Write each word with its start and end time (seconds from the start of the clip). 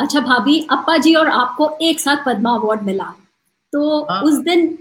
अच्छा 0.00 0.20
भाभी 0.20 0.60
अप्पा 0.70 0.96
जी 0.96 1.14
और 1.14 1.28
आपको 1.28 1.68
एक 1.82 2.00
साथ 2.00 2.24
पद्मा 2.26 2.54
अवार्ड 2.54 2.82
मिला 2.82 3.10
तो 3.72 4.04
हाँ। 4.04 4.22
उस 4.22 4.38
दिन 4.38 4.78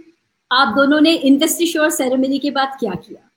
आप 0.52 0.76
दोनों 0.76 1.00
ने 1.02 1.14
इन्वेस्टिश्योर 1.24 1.90
सेरेमनी 1.90 2.40
के 2.40 2.52
बाद 2.52 2.78
क्या 2.80 2.94
किया 2.98 3.28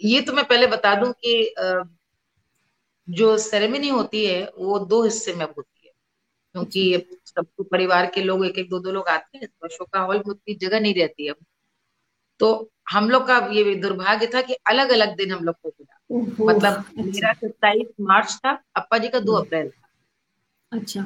ये 0.00 0.20
तो 0.20 0.32
मैं 0.32 0.44
पहले 0.44 0.66
बता 0.66 0.94
दूँ 0.94 1.12
कि 1.24 1.54
जो 3.08 3.36
सेरेमनी 3.38 3.88
होती 3.88 4.24
है 4.26 4.42
वो 4.58 4.78
दो 4.78 5.02
हिस्से 5.04 5.34
में 5.34 5.44
होती 5.44 5.86
है 5.86 5.92
क्योंकि 6.54 6.92
अच्छा। 6.94 7.42
सब 7.42 7.64
परिवार 7.64 8.06
के 8.06 8.22
लोग 8.22 8.44
एक 8.46 8.58
एक 8.58 8.68
दो 8.70 8.78
दो 8.78 8.92
लोग 8.92 9.08
आते 9.08 9.38
हैं 9.38 9.48
तो 9.48 9.66
अशोका 9.66 10.00
हॉल 10.00 10.16
में 10.16 10.30
उतनी 10.30 10.54
जगह 10.54 10.80
नहीं 10.80 10.94
रहती 10.94 11.26
है 11.26 11.34
तो 12.40 12.52
हम 12.90 13.08
लोग 13.10 13.26
का 13.26 13.36
ये 13.52 13.74
दुर्भाग्य 13.76 14.26
था 14.34 14.40
कि 14.42 14.54
अलग 14.66 14.90
अलग 14.90 15.16
दिन 15.16 15.32
हम 15.32 15.44
लोग 15.44 15.54
को 15.62 15.68
मिला 15.68 16.44
मतलब। 16.44 16.84
मेरा 16.98 17.32
सत्ताईस 17.32 17.86
मार्च 18.00 18.34
था 18.36 18.58
अप्पा 18.76 18.98
जी 18.98 19.08
का 19.08 19.20
दो 19.20 19.34
हम्म। 19.34 19.44
अप्रैल 19.44 19.68
था 19.70 19.88
अच्छा 20.72 21.04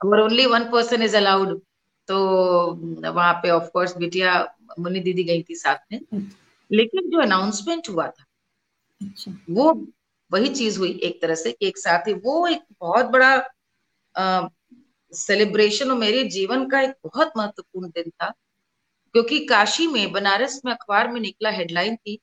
और 0.00 0.20
only 0.20 0.46
one 0.46 0.64
person 0.70 1.02
is 1.02 1.16
allowed 1.16 1.60
तो 2.08 2.18
वहाँ 3.04 3.32
पे 3.32 3.50
ऑफ़ 3.50 3.68
कोर्स 3.70 3.96
बिटिया 3.96 4.34
मुन्नी 4.78 5.00
दीदी 5.00 5.24
गई 5.24 5.42
थी 5.42 5.54
साथ 5.54 5.92
में 5.92 5.98
अच्छा। 5.98 6.36
लेकिन 6.70 7.10
जो 7.10 7.20
अनाउंसमेंट 7.20 7.88
हुआ 7.88 8.06
था 8.06 8.24
अच्छा। 9.00 9.32
वो 9.50 9.72
वही 10.30 10.48
चीज़ 10.48 10.78
हुई 10.78 10.90
एक 11.04 11.20
तरह 11.22 11.34
से 11.34 11.56
एक 11.62 11.78
साथ 11.78 12.08
ही 12.08 12.12
वो 12.24 12.46
एक 12.46 12.62
बहुत 12.80 13.06
बड़ा 13.06 13.32
सेलिब्रेशन 15.12 15.90
और 15.90 15.96
मेरे 15.96 16.22
जीवन 16.24 16.68
का 16.68 16.80
एक 16.80 16.94
बहुत 17.04 17.32
महत्वपूर्ण 17.36 17.88
दिन 17.88 18.10
था 18.10 18.32
क्योंकि 19.14 19.38
काशी 19.46 19.86
में, 19.86 20.12
बनारस 20.12 20.60
में, 20.64 20.72
अखबार 20.72 21.08
में 21.12 21.20
निकला 21.20 21.50
हेडलाइन 21.50 21.96
थी 21.96 22.18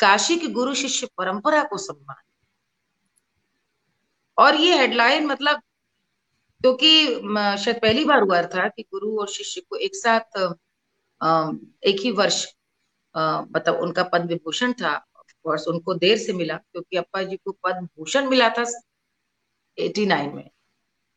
काशी 0.00 0.36
की 0.36 0.46
गुरु 0.48 0.74
शिष्य 0.74 1.06
परंपरा 1.18 1.62
को 1.64 1.78
सम्मान। 1.78 2.22
और 4.38 4.54
ये 4.54 4.76
हेडलाइन 4.78 5.26
मतलब 5.26 5.62
क्योंकि 6.60 7.06
शायद 7.62 7.80
पहली 7.82 8.04
बार 8.04 8.22
हुआ 8.22 8.42
था 8.44 8.68
कि 8.68 8.82
गुरु 8.82 9.18
और 9.20 9.28
शिष्य 9.28 9.60
को 9.60 9.76
एक 9.76 9.96
साथ 9.96 10.38
एक 11.84 12.00
ही 12.00 12.10
वर्ष 12.10 12.46
मतलब 13.14 13.78
उनका 13.82 14.02
पद्म 14.04 14.28
विभूषण 14.28 14.72
था 14.72 14.94
उनको 15.46 15.94
देर 15.94 16.18
से 16.18 16.32
मिला 16.32 16.56
क्योंकि 16.56 16.96
अप्पा 16.96 17.22
जी 17.22 17.36
को 17.36 17.52
पद्म 17.64 17.86
भूषण 17.86 18.28
मिला 18.30 18.48
था 18.48 18.64
89 19.78 20.32
में। 20.34 20.50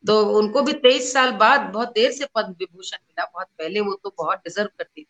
तो 0.06 0.22
उनको 0.38 0.62
भी 0.62 0.74
तेईस 0.76 1.12
साल 1.14 1.32
बाद 1.38 1.62
बहुत 1.74 1.94
देर 1.94 2.12
से 2.12 2.26
पद्म 2.36 2.52
विभूषण 2.60 2.98
मिला, 3.00 3.26
बहुत 3.26 3.48
पहले 3.60 3.80
वो 3.82 3.94
तो 4.04 4.14
बहुत 4.18 4.38
डिजर्व 4.40 4.70
करती 4.78 5.02
थी। 5.02 5.06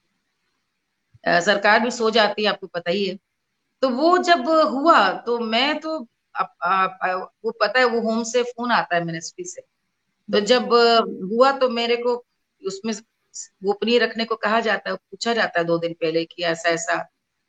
सरकार 1.41 1.79
भी 1.79 1.91
सो 1.91 2.09
जाती 2.09 2.43
है, 2.43 2.49
आपको 2.49 2.67
पता 2.67 2.91
ही 2.91 3.05
है। 3.05 3.17
तो 3.83 3.89
वो 3.91 4.17
जब 4.19 4.49
हुआ 4.49 5.09
तो 5.21 5.39
मैं 5.41 5.79
तो 5.79 5.97
वो 5.99 7.51
पता 7.61 7.79
है, 7.79 7.85
वो 7.85 8.01
होम 8.01 8.23
से 8.23 8.43
फ़ोन 8.43 8.71
आता 8.71 8.95
है 8.95 9.03
मिनिस्ट्री 9.05 9.45
से। 9.45 9.61
तो 10.29 10.39
जब 10.41 10.73
हुआ 11.31 11.51
तो 11.59 11.69
मेरे 11.69 11.95
को 11.97 12.16
उसमें 12.61 12.93
गोपनीय 13.63 13.99
रखने 13.99 14.25
को 14.25 14.35
कहा 14.38 14.59
जाता 14.59 14.89
है, 14.89 14.95
पूछा 14.95 15.33
जाता 15.33 15.59
है 15.59 15.66
दो 15.66 15.77
दिन 15.77 15.93
पहले 15.93 16.23
कि 16.25 16.43
ऐसा 16.43 16.69
ऐसा 16.69 17.05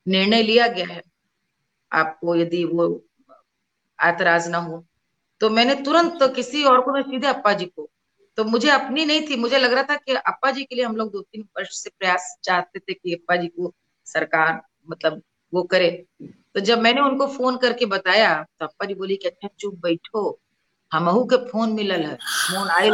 निर्णय 0.06 0.42
लिया 0.42 0.67
गया 0.69 0.86
है। 0.86 1.02
आपको 1.92 2.36
यदि 2.36 2.64
वो 2.64 2.89
ऐतराज 3.98 4.48
ना 4.48 4.58
हो। 4.58 4.84
तो 5.41 5.51
मैंने 5.51 5.75
तुरंत 5.84 6.19
किसी 6.37 6.62
और 6.65 6.81
को 6.81 7.03
सीधे 7.03 7.27
अप्पा 7.27 7.53
जी 7.53 7.65
को 7.67 7.89
तो 8.39 8.45
मुझे 8.45 8.69
अपनी 8.70 9.05
नहीं 9.05 9.20
थी, 9.29 9.37
मुझे 9.37 9.59
लग 9.59 9.73
रहा 9.73 9.83
था 9.83 9.97
कि 9.97 10.15
अप्पा 10.15 10.51
जी 10.51 10.65
के 10.65 10.75
लिए 10.75 10.84
हम 10.84 10.97
लोग 10.97 11.12
दो 11.12 11.20
तीन 11.23 11.42
वर्ष 11.59 11.77
से 11.79 11.91
प्रयास 11.98 12.37
चाहते 12.45 12.79
थे 12.79 12.92
कि 12.92 13.15
अप्पा 13.15 13.37
जी 13.37 13.47
को 13.48 13.73
सरकार 14.07 14.61
मतलब 14.91 15.23
वो 15.53 15.62
करे। 15.62 15.91
तो 16.23 16.61
जब 16.61 16.81
मैंने 16.81 17.01
उनको 17.01 17.27
फ़ोन 17.27 17.57
करके 17.57 17.87
बताया 17.87 18.34
तो 18.61 18.67
अप्पा 18.67 18.87
जी 18.87 18.95
बोली 18.95 19.17
कि 19.17 19.29
अच्छा 19.29 19.48
चुप 19.59 19.75
बैठो, 19.83 20.39
हमहू 20.92 21.25
के 21.25 21.37
फ़ोन 21.47 21.73
मिलल 21.73 22.03
है, 22.03 22.17
फ़ोन 22.17 22.69
आयल 22.69 22.92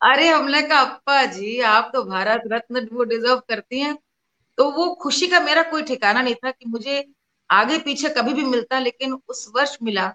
अरे, 0.00 0.28
हमने 0.28 0.62
कहा, 0.62 0.80
अप्पा 0.80 1.24
जी, 1.24 1.60
आप 1.60 1.90
तो 1.94 2.02
भारत 2.04 2.42
रत्न 2.46 2.88
वो 2.92 3.04
डिजर्व 3.04 3.42
करती 3.48 3.80
हैं। 3.80 3.96
तो 4.58 4.70
वो 4.70 4.88
खुशी 4.94 5.26
का 5.26 5.40
मेरा 5.40 5.62
कोई 5.62 5.82
ठिकाना 5.82 6.22
नहीं 6.22 6.34
था 6.34 6.50
कि 6.50 6.68
मुझे 6.68 7.04
आगे 7.50 7.78
पीछे 7.78 8.08
कभी 8.08 8.32
भी 8.34 8.44
मिलता, 8.44 8.78
लेकिन 8.78 9.12
उस 9.28 9.50
वर्ष 9.56 9.76
मिला। 9.82 10.06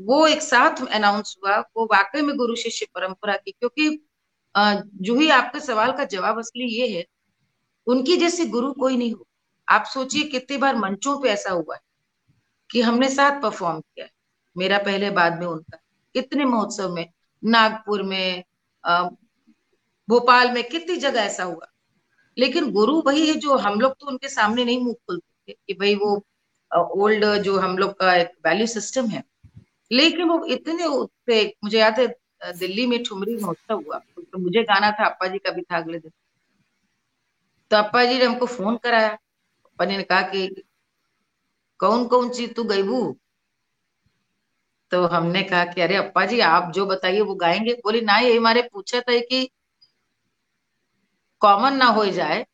वो 0.00 0.26
एक 0.26 0.42
साथ 0.42 0.84
अनाउंस 0.86 1.36
हुआ, 1.38 1.58
वो 1.76 1.84
वाकई 1.84 2.22
में 2.22 2.36
गुरु 2.36 2.56
शिष्य 2.56 2.86
परंपरा 2.94 3.36
की, 3.36 3.50
क्योंकि 3.50 3.88
जो 4.54 5.14
ही 5.14 5.28
आपके 5.30 5.60
सवाल 5.60 5.92
का 5.92 6.04
जवाब 6.06 6.38
असली 6.38 6.64
ये 6.72 6.88
है, 6.88 7.04
उनकी 7.86 8.16
जैसे 8.16 8.46
गुरु 8.46 8.72
कोई 8.72 8.96
नहीं 8.96 9.12
हो। 9.12 9.26
आप 9.68 9.84
सोचिए 9.84 10.22
कितनी 10.24 10.56
बार 10.56 10.76
मंचों 10.76 11.20
पे 11.20 11.28
ऐसा 11.28 11.50
हुआ 11.50 11.74
है 11.74 11.80
कि 12.70 12.80
हमने 12.80 13.08
साथ 13.10 13.40
परफॉर्म 13.42 13.80
किया 13.80 14.06
मेरा 14.56 14.78
पहले, 14.78 15.10
बाद 15.10 15.38
में 15.40 15.46
उनका। 15.46 15.78
कितने 16.14 16.44
महोत्सव 16.44 16.94
में, 16.94 17.06
नागपुर 17.42 18.02
में 18.02 18.44
भोपाल 20.08 20.50
में, 20.52 20.62
कितनी 20.64 20.96
जगह 20.96 21.20
ऐसा 21.20 21.44
हुआ। 21.44 21.66
लेकिन 22.36 22.70
गुरु 22.72 23.00
वही 23.06 23.26
है 23.28 23.34
जो 23.36 23.56
हम 23.56 23.80
लोग 23.80 23.92
तो 23.92 24.06
उनके 24.06 24.28
सामने 24.28 24.64
नहीं 24.64 24.80
मुँह 24.80 24.94
खोलते 24.94 25.52
कि 25.52 25.74
भाई 25.74 25.94
वो 25.94 26.16
ओल्ड 26.70 27.24
जो 27.42 27.58
हम 27.58 27.76
लोग 27.78 27.98
का 28.00 28.14
एक 28.14 28.32
वैल्यू 28.46 28.66
सिस्टम 28.68 29.06
है 29.06 29.22
लेकिन 29.90 30.28
वो 30.28 30.44
इतने 30.44 30.86
थे 31.28 31.44
मुझे 31.64 31.78
याद 31.78 32.00
है 32.00 32.06
दिल्ली 32.58 32.86
में 32.86 33.02
ठुमरी 33.04 33.36
महोत्सव 33.36 33.82
हुआ। 33.86 33.98
तो 33.98 34.38
मुझे 34.38 34.62
गाना 34.62 34.90
था 34.90 35.06
अप्पा 35.06 35.26
जी 35.26 35.38
का 35.38 35.50
भी 35.50 35.62
था 35.62 35.76
अगले 35.76 35.98
दिन। 35.98 36.12
तो 37.70 37.76
अप्पा 37.76 38.04
जी 38.04 38.18
ने 38.18 38.24
हमको 38.24 38.46
फ़ोन 38.46 38.76
कराया। 38.76 39.08
अप्पा 39.08 39.84
ने 39.84 40.02
कहा 40.02 40.22
कि 40.22 40.62
कौन 41.80 42.04
कौन 42.06 42.28
चीज़ 42.28 42.52
तू 42.52 42.64
गईबू? 42.64 43.16
तो 44.90 45.06
हमने 45.06 45.42
कहा 45.42 45.64
कि 45.64 45.80
अरे 45.80 45.96
अप्पा 45.96 46.24
जी 46.26 46.40
आप 46.40 46.70
जो 46.72 46.86
बताइए 46.86 47.20
वो 47.20 47.34
गाएँगे? 47.34 47.74
बोली 47.74 48.00
ना 48.00 48.18
ये 48.18 48.36
हमारे 48.36 48.62
पूछा 48.62 49.00
था 49.00 49.18
कि 49.20 49.48
कॉमन 51.40 51.74
ना 51.74 51.84
हो 51.84 52.06
जाए। 52.06 52.46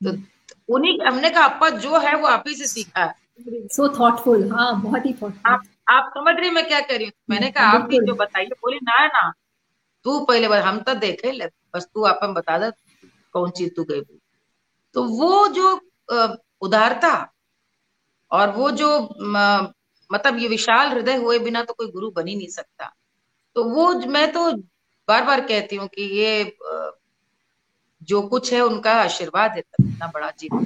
तो 0.00 0.10
उन्हीं 0.74 0.98
हमने 1.00 1.30
कहा 1.30 1.44
अप्पा 1.44 1.68
जो 1.70 1.98
है 1.98 2.14
वो 2.16 2.26
आप 2.26 2.44
ही 2.48 2.54
से 2.54 2.66
सीखा 2.66 3.04
है। 3.04 3.14
सो 3.68 3.88
थॉटफुल 4.00 4.50
हाँ 4.52 4.82
बहुत 4.82 5.06
ही 5.06 5.12
थॉटफुल 5.12 5.52
आप 5.52 5.62
आप 5.86 6.10
समझ 6.14 6.34
रही 6.36 6.50
मैं 6.50 6.66
क्या 6.68 6.80
कर 6.80 6.96
रही 6.96 7.04
हूँ? 7.04 7.12
मैंने 7.30 7.50
कहा 7.50 7.66
आप 7.70 7.90
जो 7.92 8.14
बताइए 8.14 8.46
बोली 8.46 8.78
ना 8.82 9.06
ना 9.06 9.32
तू 10.04 10.18
पहले 10.24 10.48
बार 10.48 10.62
हम 10.62 10.78
तो 10.78 10.94
देखे 10.94 11.32
ले 11.32 11.46
बस 11.74 11.88
तू 11.94 12.04
आप 12.04 12.24
बता 12.30 12.58
दे 12.58 12.70
कौन 13.32 13.50
चीज़ 13.50 13.70
तू 13.70 13.84
गई 13.84 14.00
तो 14.94 15.04
वो 15.10 15.46
जो 15.48 15.72
उदारता 16.62 17.12
और 18.30 18.50
वो 18.50 18.70
जो 18.70 18.88
मतलब 20.10 20.38
ये 20.38 20.48
विशाल 20.48 20.88
हृदय 20.88 21.16
हुए 21.16 21.38
बिना 21.38 21.62
तो 21.62 21.72
कोई 21.72 21.86
गुरु 21.90 22.10
बन 22.10 22.26
ही 22.28 22.34
नहीं 22.36 22.48
सकता। 22.48 22.92
तो 23.56 23.64
वो 23.64 23.92
मैं 24.08 24.30
तो 24.32 24.50
बार 25.08 25.24
बार 25.24 25.40
कहती 25.40 25.76
हूँ 25.76 25.88
कि 25.88 26.02
ये 26.18 26.56
जो 28.02 28.22
कुछ 28.22 28.52
है 28.52 28.60
उनका 28.60 28.92
आशीर्वाद 28.92 29.52
है 29.52 29.58
इतना 29.58 30.06
बड़ा 30.06 30.30
जीवन। 30.38 30.64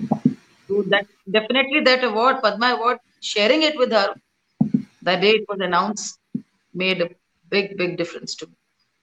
Definitely 1.30 1.80
that 1.80 2.04
award 2.04 2.42
Padma 2.42 2.70
award 2.70 2.98
sharing 3.22 3.64
it 3.64 3.76
with 3.76 3.94
her 3.94 4.14
the 5.06 5.14
day 5.16 5.32
it 5.34 5.44
was 5.50 5.60
announced 5.60 6.42
made 6.75 7.03
a 7.03 7.09
big 7.53 7.76
big 7.78 7.97
difference 7.98 8.34
to 8.34 8.47
me. 8.47 8.54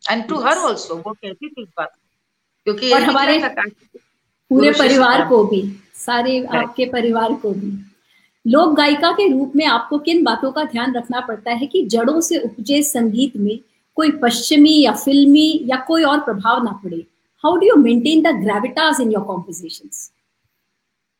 And 0.03 0.28
to 0.29 0.35
yes. 0.35 0.44
her 0.44 0.57
also 0.69 0.97
वो 1.07 1.13
कहती 1.13 1.50
थी 1.50 1.61
इस 1.61 1.67
बात। 1.78 1.97
क्योंकि 2.63 2.91
और 2.94 3.03
हमारे 3.03 3.41
पूरे 4.50 4.72
परिवार 4.72 5.28
को 5.29 5.44
भी 5.44 5.61
सारे 5.95 6.45
आपके 6.45 6.85
परिवार 6.85 7.34
को 7.34 7.51
भी। 7.51 7.72
लोक 8.47 8.75
गायिका 8.75 9.11
के 9.11 9.31
रूप 9.31 9.53
में 9.55 9.66
आपको 9.66 9.97
किन 9.97 10.23
बातों 10.23 10.51
का 10.51 10.63
ध्यान 10.63 10.95
रखना 10.95 11.19
पड़ता 11.19 11.51
है 11.51 11.67
कि 11.67 11.85
जड़ों 11.85 12.22
से 12.22 12.38
उपजे 12.38 12.84
संगीत 12.84 13.38
में 13.38 13.59
कोई 13.95 14.11
पश्चिमी 14.11 14.81
या 14.81 14.91
फिल्मी 14.91 15.59
या 15.63 15.78
कोई 15.78 16.03
और 16.03 16.19
प्रभाव 16.19 16.63
ना 16.63 16.72
पड़े? 16.72 17.05
How 17.44 17.55
do 17.55 17.67
you 17.67 17.75
maintain 17.75 18.22
the 18.22 18.28
gravitas 18.28 19.00
in 19.00 19.11
your 19.11 19.23
compositions 19.23 20.11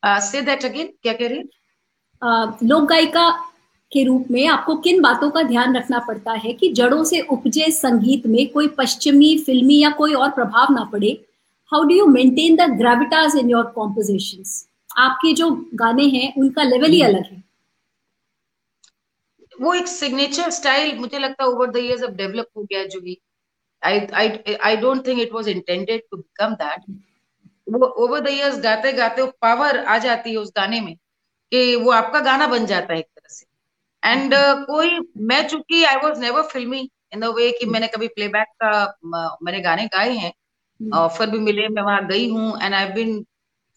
so 0.06 0.42
that 0.42 0.66
again 0.66 0.88
क्या 1.04 1.14
कह 1.14 1.28
रही 1.28 1.44
uh, 2.24 2.64
लोक 2.64 2.84
गायिका 2.84 3.52
के 3.92 4.04
रूप 4.04 4.28
में 4.32 4.46
आपको 4.48 4.76
किन 4.78 5.02
बातों 5.02 5.30
का 5.32 5.42
ध्यान 5.44 5.76
रखना 5.78 6.00
पड़ता 6.08 6.32
है 6.36 6.54
कि 6.54 6.72
जड़ों 6.74 7.04
से 7.04 7.20
उपजे 7.32 7.70
संगीत 7.72 8.26
में 8.28 8.48
कोई 8.52 8.68
पश्चिमी 8.78 9.38
फिल्मी 9.38 9.78
या 9.80 9.90
कोई 9.92 10.14
और 10.14 10.32
प्रभाव 10.32 10.74
ना 10.74 10.84
पड़े? 10.84 11.12
How 11.72 11.84
do 11.84 11.96
you 11.96 12.06
maintain 12.08 12.56
the 12.56 12.70
gravitas 12.78 13.36
in 13.36 13.50
your 13.50 13.66
composition 13.76 14.44
आपके 14.98 15.34
जो 15.34 15.50
गाने 15.76 16.06
हैं 16.10 16.34
उनका 16.38 16.64
लेवल 16.64 16.92
ही 16.92 17.02
अलग 17.02 17.24
है। 17.24 17.44
वो 19.54 19.74
एक 19.74 19.88
सिग्नेचर 19.88 20.50
स्टाइल 20.52 20.98
मुझे 21.00 21.20
लगता 21.20 21.44
है 21.44 21.50
ओवर 21.50 21.72
द 21.72 21.78
इयर्स 21.78 22.04
अब 22.04 22.16
डेवलप 22.16 22.48
हो 22.58 22.64
गया 22.64 22.84
जो 22.86 23.02
भी। 23.02 23.18
I 23.84 24.00
I 24.14 24.56
I 24.56 24.78
don't 24.78 25.08
think 25.08 25.20
it 25.22 25.34
was 25.34 25.48
intended 25.50 26.02
to 26.02 26.18
become 26.18 26.54
that 26.56 26.82
वो 27.68 27.86
ओवर 27.86 28.20
द 28.20 28.28
इयर्स 28.30 28.60
गाते 28.62 28.92
गाते 28.94 29.22
वो 29.22 29.32
पावर 29.42 29.78
आ 29.78 29.98
जाती 30.00 30.32
है 30.32 30.38
उस 30.38 30.52
गाने 30.56 30.82
में 30.82 30.96
कि 30.96 31.76
वो 31.76 31.92
आपका 31.94 32.20
गाना 32.22 32.48
बन 32.48 32.66
जाता 32.66 32.94
है। 32.94 33.04
एंड 34.06 34.34
uh, 34.34 34.66
कोई 34.66 35.00
मैं 35.18 35.48
चूँकि 35.48 35.84
आई 35.84 35.96
वॉज़ 35.96 36.20
नेवर 36.20 36.42
फिल्मी 36.42 36.90
इन 37.14 37.20
द 37.20 37.26
वे 37.26 37.52
कि 37.52 37.66
मैंने 37.66 37.88
कभी 37.88 38.08
प्लेबैक 38.08 38.48
का 38.64 39.38
मैंने 39.44 39.60
गाने 39.60 39.86
गाए 39.86 40.12
हैं। 40.14 40.34
Offer 40.94 41.26
hmm. 41.26 41.34
भी 41.34 41.40
मिले 41.40 41.68
मैं 41.68 41.84
वहाँ 41.84 42.08
गई 42.08 42.30
हूँ। 42.30 42.62
And 42.62 42.74
I 42.74 42.86
been 42.86 43.26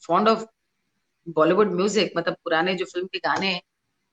fond 0.06 0.28
of 0.28 0.44
Bollywood 1.28 1.72
music 1.72 2.12
मतलब 2.16 2.34
पुराने 2.34 2.75
जो 2.75 2.84
फ़िल्म 2.84 3.06
के 3.06 3.19
गाने 3.19 3.46
हैं। 3.46 3.62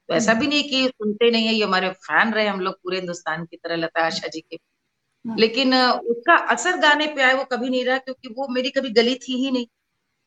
तो 0.09 0.13
ऐसा 0.13 0.33
भी 0.33 0.47
नहीं 0.47 0.63
कि 0.63 0.87
सुनते 0.87 1.31
नहीं 1.31 1.47
है 1.47 1.53
ये 1.53 1.63
हमारे 1.65 1.89
फ़ैन 1.89 2.33
रहे 2.33 2.47
हम 2.47 2.59
लोग 2.59 2.73
पूरे 2.73 2.97
हिंदुस्तान 2.97 3.45
की 3.45 3.57
तरह 3.57 3.75
लता 3.75 4.05
आशा 4.05 4.27
जी 4.27 4.39
के। 4.39 4.57
लेकिन 5.37 5.75
उसका 5.75 6.35
असर 6.35 6.77
गाने 6.77 7.07
पे 7.07 7.21
आए 7.21 7.33
वो 7.33 7.43
कभी 7.43 7.69
नहीं 7.69 7.85
रहा 7.85 7.97
क्योंकि 7.97 8.27
वो 8.27 8.47
मेरी 8.47 8.69
कभी 8.69 8.89
गली 8.89 9.15
थी 9.15 9.45
ही 9.45 9.51
नहीं। 9.51 9.67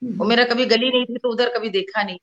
वो। 0.05 0.25
मेरा 0.25 0.45
कभी 0.45 0.65
गली 0.67 0.91
नहीं 0.91 1.05
थी 1.05 1.19
तो 1.19 1.33
उधर 1.33 1.59
कभी 1.59 1.69
देखा 1.69 2.03
नहीं। 2.03 2.19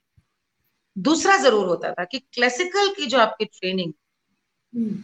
दूसरा 0.98 1.38
ज़रूर 1.38 1.68
होता 1.68 1.92
था 1.92 2.04
कि 2.04 2.20
क्लासिकल 2.20 2.94
की 2.94 3.06
जो 3.06 3.20
आपकी 3.20 3.46
ट्रेनिंग 3.46 3.94
हम्म। 4.76 5.04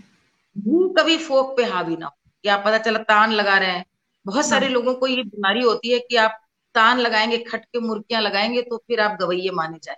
वो 0.55 0.89
कभी 0.89 1.17
फोक 1.17 1.57
पे 1.57 1.63
हावी 1.63 1.95
ना 1.97 2.05
हो 2.05 2.17
कि 2.43 2.49
आप 2.49 2.63
पता 2.65 2.77
चला 2.77 2.99
तान 2.99 3.31
लगा 3.31 3.57
रहे 3.57 3.71
हैं 3.71 3.85
बहुत 4.25 4.45
सारे 4.45 4.65
हाँ। 4.65 4.73
लोगों 4.73 4.93
को 4.93 5.07
ये 5.07 5.23
बीमारी 5.23 5.61
होती 5.61 5.91
है 5.91 5.99
कि 5.99 6.15
आप 6.15 6.39
तान 6.75 6.99
लगाएँगे 6.99 7.37
खटके 7.37 7.79
मुर्गियाँ 7.79 8.21
लगाएँगे 8.21 8.61
तो 8.61 8.77
फिर 8.77 8.99
आप 8.99 9.17
गवैये 9.21 9.51
माने 9.51 9.79
जाए 9.83 9.97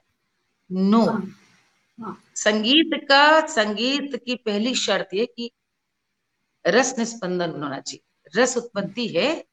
नो 0.71 1.01
no. 1.01 1.09
हाँ। 1.09 1.35
हाँ। 1.99 2.23
संगीत 2.35 3.05
का 3.09 3.47
संगीत 3.47 4.23
की 4.25 4.35
पहली 4.35 4.75
शर्त 4.75 5.09
है 5.13 5.25
कि 5.25 5.51
रस 6.67 6.97
निस्पंदन 6.99 7.51
होना 7.51 7.79
चाहिए 7.79 8.41
रस 8.41 8.57
उत्पत्ति 8.57 9.07
है 9.07 9.43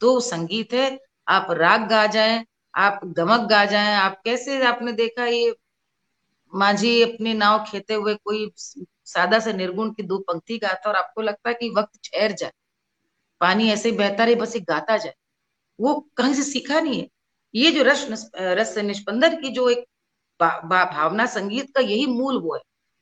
तो 0.00 0.20
संगीत 0.20 0.72
है 0.72 0.98
आप 1.28 1.46
राग 1.50 1.88
गा 1.88 2.06
जाए 2.06 2.44
आप 2.74 3.00
गमक 3.04 3.40
गा 3.40 3.64
जाए 3.64 3.94
आप 3.94 4.20
कैसे 4.24 4.64
आपने 4.64 4.92
देखा 4.92 5.24
ये 5.24 5.54
माझी 6.52 7.00
अपने 7.02 7.34
नाव 7.34 7.64
खेते 7.64 7.94
हुए 7.94 8.14
कोई 8.16 8.50
सादा 9.06 9.38
से 9.38 9.52
निर्गुण 9.52 9.90
की 9.92 10.02
दो 10.04 10.18
पंक्ति 10.28 10.58
गाता 10.58 10.90
और 10.90 10.96
आपको 10.96 11.22
लगता 11.22 11.48
है 11.50 11.54
कि 11.54 11.70
वक्त 11.76 11.98
ठहर 12.04 12.32
जाए। 12.34 12.52
पानी 13.40 13.70
ऐसे 13.72 13.92
बहता 13.94 14.24
रहे 14.24 14.34
बस 14.36 14.56
एक 14.56 14.64
गाता 14.64 14.96
जाए। 14.98 15.14
वो 15.78 15.94
कहीं 16.16 16.34
से 16.34 16.42
सीखा 16.44 16.80
नहीं 16.80 17.00
है। 17.00 17.08
ये 17.54 17.70
जो 17.72 17.82
रस 17.84 18.30
रस 18.36 18.76
निष्पंदन 18.80 19.36
की 19.42 19.50
जो 19.50 19.68
एक 19.70 19.84
भावना 20.40 21.26
संगीत 21.28 21.72
का 21.74 21.80
यही 21.82 22.06
मूल 22.08 22.38
वो 22.42 22.54
है। 22.54 22.60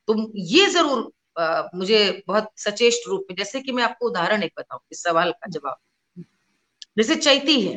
तो 0.09 0.33
ये 0.37 0.67
ज़रूर 0.69 1.11
आ, 1.39 1.63
मुझे 1.75 2.25
बहुत 2.29 2.51
सचेष्ट 2.59 3.09
रूप 3.09 3.27
में 3.31 3.37
जैसे 3.37 3.61
कि 3.63 3.73
मैं 3.73 3.83
आपको 3.85 4.09
उदाहरण 4.11 4.43
एक 4.43 4.53
बताऊँ 4.59 4.81
इस 4.93 5.03
सवाल 5.05 5.33
का 5.33 5.51
जवाब। 5.51 5.77
जैसे 6.99 7.17
चैती 7.17 7.61
है। 7.63 7.75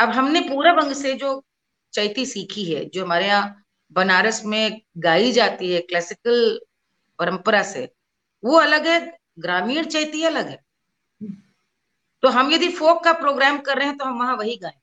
अब 0.00 0.10
हमने 0.10 0.40
पूरा 0.40 0.72
अंग 0.82 0.92
से 0.94 1.14
जो 1.16 1.42
चैती 1.92 2.26
सीखी 2.26 2.64
है 2.64 2.84
जो 2.86 3.04
हमारे 3.04 3.26
यहाँ 3.26 3.64
बनारस 3.92 4.42
में 4.44 4.80
गाई 4.98 5.32
जाती 5.32 5.72
है 5.72 5.80
क्लासिकल 5.80 6.58
परंपरा 7.18 7.62
से 7.62 7.88
वो 8.42 8.58
अलग 8.58 8.86
है 8.86 9.00
ग्रामीण 9.38 9.84
चैती 9.86 10.22
अलग 10.24 10.48
है। 10.48 10.58
तो 12.22 12.28
हम 12.28 12.52
यदि 12.52 12.68
फोक 12.68 13.04
का 13.04 13.12
प्रोग्राम 13.12 13.58
कर 13.58 13.78
रहे 13.78 13.86
हैं 13.86 13.96
तो 13.96 14.04
हम 14.04 14.18
वहाँ 14.18 14.36
वही 14.36 14.56
गाएँ। 14.56 14.78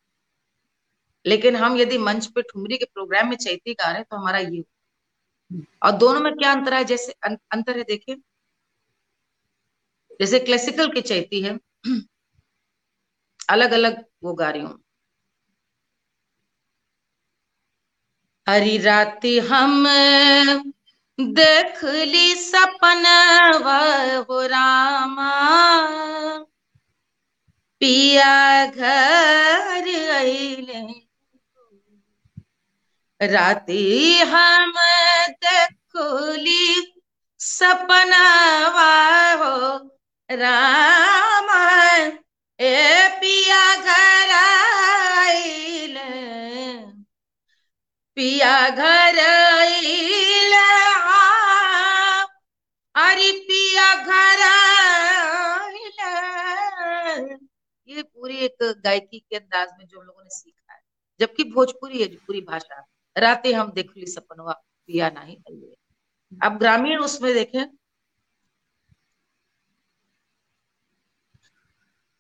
लेकिन 1.25 1.55
हम 1.55 1.77
यदि 1.77 1.97
मंच 1.97 2.25
पे 2.27 2.41
ठुमरी 2.41 2.77
के 2.77 2.85
प्रोग्राम 2.85 3.29
में 3.29 3.35
चैती 3.37 3.73
गा 3.73 3.87
रहे 3.87 3.95
हैं 3.95 4.05
तो 4.11 4.17
हमारा 4.17 4.39
ये 4.39 4.63
और 5.83 5.91
दोनों 5.91 6.21
में 6.21 6.33
क्या 6.33 6.51
अंतर 6.51 6.73
है? 6.73 6.83
जैसे 6.83 7.11
अं, 7.23 7.35
अंतर 7.51 7.77
है 7.77 7.83
देखिए। 7.83 8.15
जैसे 10.19 10.39
क्लासिकल 10.39 10.91
की 10.91 11.01
चैती 11.01 11.41
है 11.41 11.57
अलग 13.49 13.71
अलग 13.71 14.03
वो 14.23 14.33
गा 14.33 14.49
रही 14.49 14.61
हूँ। 14.61 14.79
हरी 18.47 18.77
राती 18.85 19.37
हम 19.49 19.85
देख 21.39 21.83
ली 21.83 22.33
सपन 22.35 23.05
हो 23.65 24.41
रामा। 24.53 25.31
पिया 27.81 28.33
घर 28.65 29.87
अले 30.19 30.81
राती 33.21 33.83
हम 34.33 34.73
देखोली 35.45 36.65
सपना 37.39 38.25
हो 39.41 39.55
राम। 40.29 41.49
ए 42.59 43.07
पिया 43.21 43.63
घर 43.75 44.31
आइल 44.37 45.72
पिया 48.17 48.69
घर 48.69 49.17
अरे 52.95 53.31
पिया 53.39 53.93
घर 53.95 54.41
ये 57.87 58.03
पूरी 58.03 58.37
एक 58.37 58.81
गायकी 58.83 59.19
के 59.19 59.35
अंदाज 59.35 59.69
में 59.79 59.85
जो 59.87 60.01
लोगों 60.01 60.23
ने 60.23 60.29
सीखा 60.29 60.73
है। 60.73 60.79
जबकि 61.19 61.43
भोजपुरी 61.43 62.01
है 62.01 62.07
पूरी 62.15 62.41
भाषा। 62.41 62.85
राते 63.17 63.53
हम 63.53 63.71
देख 63.71 63.91
ली 63.97 64.05
सपनवा 64.05 64.53
पिया 64.87 65.09
नहीं 65.09 65.37
अब 66.43 66.57
ग्रामीण 66.59 66.99
उसमें 66.99 67.33
देखें। 67.33 67.65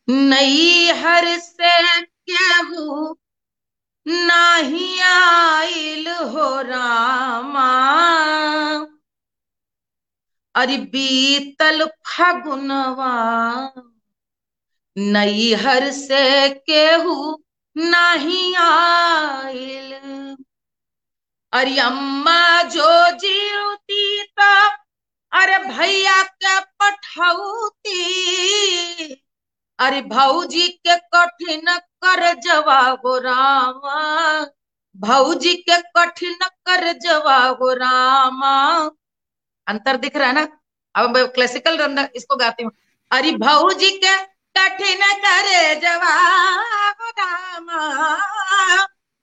नई 0.09 0.91
हर 0.91 1.39
से 1.39 1.97
क्या 2.05 2.61
केहू 2.61 3.17
नाही 4.05 4.99
आइल 5.09 6.07
हो 6.33 6.49
रामा. 6.69 7.69
अरे 10.55 10.77
बीतल 10.93 11.85
फगुनवा 12.07 13.13
नई 14.97 15.53
हर 15.63 15.89
से 15.91 16.49
केहू 16.69 17.15
नहीं 17.75 18.55
आइल 18.65 19.93
अरे 21.53 21.77
अम्मा 21.79 22.61
जो 22.75 22.91
जीवती 23.23 24.23
तो 24.39 24.51
अरे 25.31 25.57
भैया 25.67 26.21
के 26.23 26.59
पठौती 26.81 27.95
अरे 29.83 30.01
भाऊजी 30.01 30.67
के 30.67 30.95
कठिन 30.95 31.77
कर 31.77 32.33
जवाब 32.33 33.01
रामा। 33.05 34.45
भाऊजी 34.97 35.53
के 35.53 35.77
कठिन 35.77 36.37
कर 36.67 36.91
जवाब 36.93 37.57
रामा। 37.61 38.89
अंतर 39.67 39.97
दिख 39.97 40.15
रहा 40.15 40.27
है 40.27 40.33
ना? 40.33 40.47
अब 40.95 41.15
मैं 41.15 41.27
क्लासिकल 41.27 41.77
रंदा 41.77 42.07
इसको 42.15 42.35
गाती 42.35 42.63
हूँ। 42.63 42.71
अरे 43.11 43.31
भाऊजी 43.31 43.89
के 43.89 44.17
कठिन 44.57 45.01
करे 45.25 45.75
जवाब 45.75 47.11
रामा। 47.19 47.79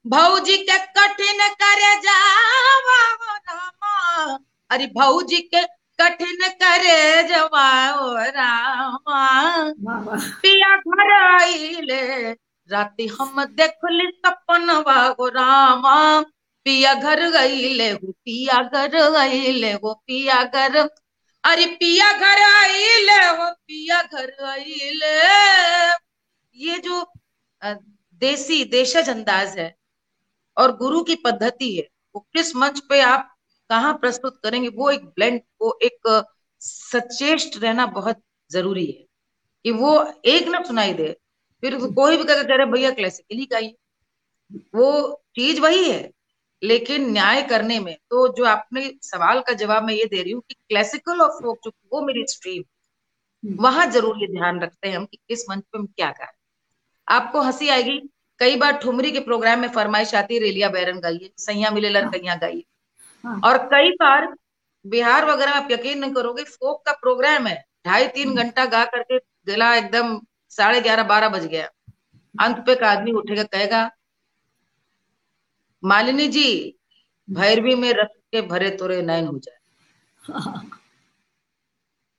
भौजी 0.07 0.57
के 0.57 0.77
कठिन 0.77 1.47
कर 1.63 1.99
जावा 1.99 3.01
रामा। 3.49 4.37
अरे 4.69 4.85
भौजी 4.85 5.37
के 5.37 5.63
कठिन 5.99 6.37
करे 6.41 7.20
आइले। 11.41 12.31
राती 12.69 13.07
हम 13.11 13.43
देखली 13.45 14.07
सपनवा 14.17 15.07
गो 15.09 15.27
रामा। 15.29 16.21
पिया 16.65 16.93
घर 16.93 17.19
गईले 17.31 17.89
हो 17.91 18.11
पिया 18.25 18.61
घर 18.63 18.95
गईले 19.11 19.71
हो 19.73 19.93
पिया 20.07 20.43
घर 20.45 20.77
अरे 21.43 21.65
पिया 21.75 22.11
घर 22.13 22.41
आइले 22.43 23.13
हो 23.13 23.49
पिया 23.67 24.01
घर 24.03 24.33
आइले। 24.45 25.15
ये 26.55 26.77
जो 26.79 27.05
देसी 28.21 28.63
देशज 28.65 29.09
अंदाज 29.09 29.57
है 29.59 29.73
और 30.57 30.75
गुरु 30.77 31.03
की 31.03 31.15
पद्धति 31.15 31.75
है, 31.75 31.87
वो 32.15 32.19
किस 32.33 32.55
मंच 32.55 32.79
पे 32.89 32.99
आप 33.01 33.33
कहाँ 33.69 33.93
प्रस्तुत 33.93 34.39
करेंगे, 34.43 34.67
वो 34.67 34.89
एक 34.91 35.05
ब्लेंड 35.05 35.41
वो 35.61 35.77
एक 35.83 36.23
सचेष्ट 36.61 37.57
रहना 37.57 37.85
बहुत 37.85 38.21
ज़रूरी 38.51 38.85
है। 38.85 39.05
कि 39.65 39.71
वो 39.71 39.91
एक 40.25 40.47
ना 40.47 40.61
सुनाई 40.63 40.93
दे 40.93 41.15
फिर 41.63 41.77
कोई 41.95 42.17
भी 42.17 42.23
कह 42.23 42.41
रहे 42.41 42.65
भैया 42.65 42.91
क्लासिकली 42.91 43.45
गाइए 43.45 43.75
वो 44.75 44.89
चीज़ 45.35 45.61
वही 45.61 45.89
है 45.89 46.09
लेकिन 46.61 47.11
न्याय 47.11 47.41
करने 47.41 47.79
में 47.79 47.95
तो 48.09 48.27
जो 48.33 48.45
आपने 48.45 48.91
सवाल 49.03 49.39
का 49.41 49.53
जवाब 49.53 49.83
मैं 49.83 49.93
ये 49.93 50.05
दे 50.05 50.21
रही 50.21 50.31
हूँ 50.31 50.41
कि 50.49 50.55
क्लासिकल 50.69 51.21
और 51.21 51.29
फोक 51.31 51.59
जो 51.65 51.71
वो 51.93 52.01
मेरी 52.01 52.25
स्ट्रीम 52.27 52.63
हम्म। 53.43 53.63
वहाँ 53.63 53.85
ज़रूर 53.91 54.17
ये 54.17 54.27
ध्यान 54.27 54.59
रखते 54.59 54.89
हैं 54.89 54.97
हम 54.97 55.05
कि 55.05 55.17
किस 55.29 55.49
मंच 55.49 55.63
पे 55.63 55.77
हम 55.77 55.85
क्या 55.87 56.09
गाए 56.11 56.33
आपको 57.07 57.41
हँसी 57.41 57.69
आएगी 57.69 57.99
कई 58.39 58.55
बार 58.55 58.77
ठुमरी 58.77 59.11
के 59.11 59.19
प्रोग्राम 59.19 59.59
में 59.59 59.67
फरमाइश 59.69 60.13
आती 60.15 60.33
है 60.33 60.39
रेलिया 60.41 60.69
बैरन 60.69 60.99
गाइए 60.99 61.31
सैया 61.37 61.71
मिले 61.71 61.89
लड़कैया 61.89 62.35
गाइए 62.35 62.63
हाँ। 63.23 63.39
और 63.43 63.57
कई 63.67 63.91
बार 63.91 64.33
बिहार 64.85 65.25
वगैरह 65.25 65.51
आप 65.51 65.67
यकीन 65.71 65.99
नहीं 65.99 66.13
करोगे 66.13 66.43
फोक 66.43 66.85
का 66.85 66.91
प्रोग्राम 67.01 67.47
है 67.47 67.63
ढाई 67.85 68.07
तीन 68.07 68.27
हम्म। 68.27 68.41
घंटा 68.43 68.65
गा 68.65 68.83
करके 68.85 69.17
गला 69.47 69.75
एकदम 69.75 70.19
साढ़े 70.51 70.81
ग्यारह 70.81 71.03
बारह 71.03 71.29
बज 71.29 71.45
गया। 71.45 71.69
अंत 72.35 72.63
पे 72.65 72.71
एक 72.71 72.83
आदमी 72.83 73.11
उठेगा 73.11 73.43
कहेगा 73.43 73.89
मालिनी 75.83 76.27
जी 76.27 76.75
भैरवी 77.27 77.75
में 77.75 77.91
रख 77.93 78.09
के 78.31 78.41
भरे 78.41 78.69
तोरे 78.69 79.01
नयन 79.01 79.27
हो 79.27 79.37
जाए। 79.37 79.57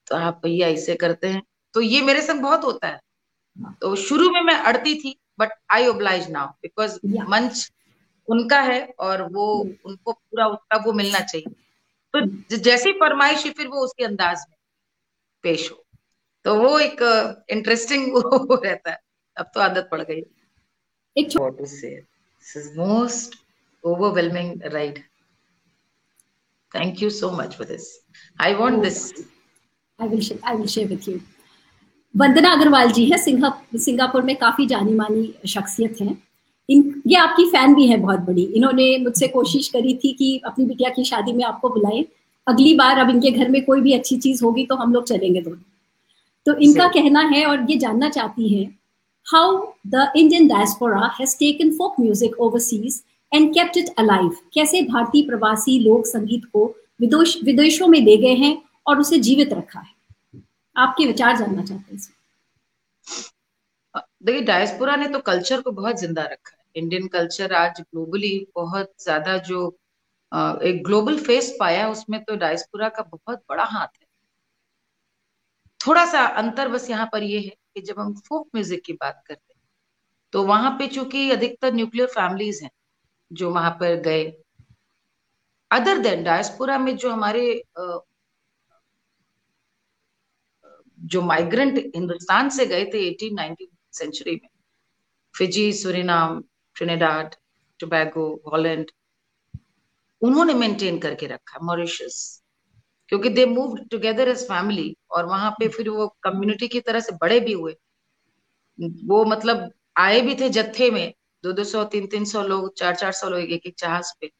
तो 0.06 0.16
आप 0.16 0.40
भैया 0.44 0.68
ऐसे 0.68 0.94
करते 0.94 1.28
हैं। 1.28 1.42
तो 1.74 1.80
ये 1.80 2.00
मेरे 2.02 2.22
संग 2.22 2.40
बहुत 2.40 2.64
होता 2.64 2.88
है। 2.88 3.00
तो 3.80 3.94
शुरू 3.96 4.30
में 4.30 4.40
मैं 4.40 4.54
अड़ती 4.54 4.94
थी 4.94 5.18
but 5.38 5.50
I 5.70 5.86
oblige 5.86 6.30
now 6.30 6.46
because 6.62 6.98
मंच 7.06 7.70
उनका 8.28 8.60
है 8.60 8.82
और 8.98 9.22
वो. 9.32 9.46
उनको 9.84 10.12
पूरा 10.12 10.46
उसका 10.46 10.76
वो 10.76 10.92
मिलना 10.92 11.20
चाहिए। 11.20 11.54
तो 12.14 12.56
जैसी 12.56 12.92
फरमाइश 12.92 13.46
फिर 13.48 13.68
वो 13.68 13.84
उसके 13.84 14.04
अंदाज 14.04 14.44
में 14.50 14.56
पेश 15.44 15.70
हो। 15.72 15.81
तो 16.44 16.54
वो 16.54 16.78
एक 16.78 17.02
इंटरेस्टिंग 17.50 18.12
वो 18.12 18.54
रहता 18.64 18.90
है। 18.90 18.98
अब 19.36 19.50
तो 19.54 19.60
आदत 19.60 19.88
पड़ 19.90 20.00
गई। 20.02 20.22
एक 21.16 21.36
most 22.76 23.34
overwhelming 23.84 24.62
ride 24.64 24.98
thank 26.74 27.02
you 27.02 27.10
so 27.10 27.30
much 27.30 27.54
for 27.54 27.66
this 27.66 28.06
I 28.40 28.54
want 28.54 28.82
this 28.82 29.12
I 30.00 30.08
will 30.08 30.38
I 30.44 30.56
will 30.56 30.66
share 30.66 30.88
with 30.88 31.08
you 31.08 31.18
Vandana 32.16 32.52
Agrawal 32.52 32.92
ji 32.92 33.04
है 33.04 33.18
सिंगापुर 33.18 34.22
में 34.22 34.36
काफ़ी 34.36 34.66
जानी 34.66 34.94
मानी 34.94 35.34
शख्सियत 35.46 36.00
हैं। 36.00 36.22
इन 36.68 37.02
ये 37.06 37.16
आपकी 37.16 37.44
फ़ैन 37.50 37.74
भी 37.74 37.86
है 37.86 37.96
बहुत 37.96 38.20
बड़ी। 38.20 38.42
इन्होंने 38.42 38.98
मुझसे 38.98 39.28
कोशिश 39.28 39.68
करी 39.68 39.94
थी 39.94 40.12
कि 40.12 40.42
अपनी 40.44 40.64
बिटिया 40.64 40.90
की 40.90 41.04
शादी 41.04 41.32
में 41.32 41.44
आपको 41.44 41.68
बुलाएँ। 41.68 42.04
अगली 42.46 42.74
बार 42.74 42.98
अब 42.98 43.10
इनके 43.10 43.30
घर 43.30 43.48
में 43.48 43.64
कोई 43.64 43.80
भी 43.80 43.92
अच्छी 43.92 44.16
चीज़ 44.18 44.44
होगी 44.44 44.66
तो 44.66 44.74
हम 44.74 44.92
लोग 44.92 45.04
चलेंगे 45.04 45.40
दोनों। 45.40 45.71
तो 46.46 46.54
इनका 46.58 46.88
कहना 46.88 47.20
है 47.28 47.44
और 47.46 47.70
ये 47.70 47.76
जानना 47.78 48.08
चाहती 48.10 48.48
है 48.48 48.64
how 49.26 49.56
the 49.86 50.12
Indian 50.16 50.48
diaspora 50.48 51.06
has 51.20 51.36
taken 51.38 51.70
folk 51.72 52.00
music 52.00 52.38
overseas 52.40 53.02
and 53.32 53.52
kept 53.54 53.76
it 53.76 53.94
alive 53.98 54.36
कैसे 54.54 54.82
भारतीय 54.82 55.26
प्रवासी 55.26 55.78
लोक 55.80 56.06
संगीत 56.06 56.44
को 56.52 56.64
विदेश 57.00 57.38
विदेशों 57.44 57.88
में 57.88 58.00
ले 58.00 58.16
गए 58.16 58.34
हैं 58.36 58.56
और 58.86 59.00
उसे 59.00 59.18
जीवित 59.20 59.52
रखा 59.52 59.80
है? 59.80 59.90
आपके 60.76 61.06
विचार 61.06 61.36
जानना 61.36 61.62
चाहते 61.64 61.94
हैं 61.94 62.00
देखिए 64.24 64.42
डायस्पोरा 64.42 64.96
ने 64.96 65.08
तो 65.08 65.18
कल्चर 65.20 65.60
को 65.60 65.70
बहुत 65.72 66.00
ज़िंदा 66.00 66.22
रखा 66.22 66.56
है। 66.56 66.82
इंडियन 66.82 67.06
कल्चर 67.08 67.52
आज 67.54 67.80
ग्लोबली 67.80 68.46
बहुत 68.56 68.92
ज़्यादा 69.00 69.36
जो 69.48 69.66
एक 70.62 70.82
ग्लोबल 70.84 71.18
फेस 71.18 71.56
पाया 71.60 71.88
उसमें 71.88 72.22
तो 72.24 72.36
डायस्पोरा 72.36 72.88
का 72.88 73.02
बहुत 73.04 73.42
बड़ा 73.50 73.64
हाथ 73.64 73.86
है। 73.86 74.01
थोड़ा 75.86 76.04
सा 76.06 76.24
अंतर 76.38 76.68
बस 76.68 76.88
यहाँ 76.90 77.08
पर 77.12 77.22
ये 77.22 77.40
है 77.40 77.48
कि 77.74 77.80
जब 77.80 77.98
हम 78.00 78.14
फोक 78.28 78.48
म्यूज़िक 78.54 78.82
की 78.84 78.92
बात 78.92 79.22
करते 79.26 79.52
हैं 79.54 79.60
तो 80.32 80.42
वहाँ 80.44 80.70
पे 80.78 80.86
चूँकि 80.86 81.30
अधिकतर 81.30 81.72
न्यूक्लियर 81.74 82.08
फैमिलीज़ 82.08 82.62
हैं 82.64 82.70
जो 83.30 83.50
वहाँ 83.50 83.70
पर 83.80 83.94
गए, 84.00 84.24
अदर 85.70 85.98
देन 85.98 86.22
डायस्पोरा 86.24 86.78
में 86.78 86.96
जो 86.96 87.10
हमारे 87.10 87.62
जो 90.98 91.22
माइग्रेंट 91.22 91.78
हिंदुस्तान 91.96 92.48
से 92.48 92.66
गए 92.66 92.84
थे 92.84 93.06
एटीन 93.08 93.34
नाइनटीन 93.34 93.68
सेंचुरी 93.92 94.34
में, 94.34 94.48
Fiji, 95.34 95.72
Suriname, 95.72 96.42
Trinidad, 96.76 97.34
Tobago, 97.80 98.26
Holland, 98.52 98.90
उन्होंने 100.22 100.54
मेंटेन 100.54 100.98
करके 100.98 101.26
रखा, 101.26 101.58
मॉरिशस 101.62 102.41
क्योंकि 103.12 103.28
they 103.28 103.44
move 103.46 103.76
together 103.90 104.28
as 104.28 104.42
family 104.44 104.96
और 105.10 105.26
वहाँ 105.26 105.50
पे 105.50 105.68
फिर 105.68 105.88
वो 105.90 106.06
कम्युनिटी 106.22 106.68
की 106.68 106.80
तरह 106.80 107.00
से 107.00 107.12
बड़े 107.12 107.40
भी 107.40 107.52
हुए। 107.52 107.74
वो 109.04 109.24
मतलब 109.24 109.70
आए 109.96 110.20
भी 110.20 110.34
थे 110.34 110.48
जत्थे 110.48 110.90
में 110.90 111.12
दो 111.44 111.52
दो 111.52 111.64
सौ 111.64 111.84
तीन 111.84 112.06
तीन 112.06 112.24
सौ 112.24 112.42
लोग 112.42 112.72
चार 112.74 112.94
चार 112.94 113.12
सौ 113.12 113.28
लोग 113.28 113.40
एक 113.40 113.66
एक 113.66 113.74
जहाज़ 113.78 114.12
पे। 114.20 114.30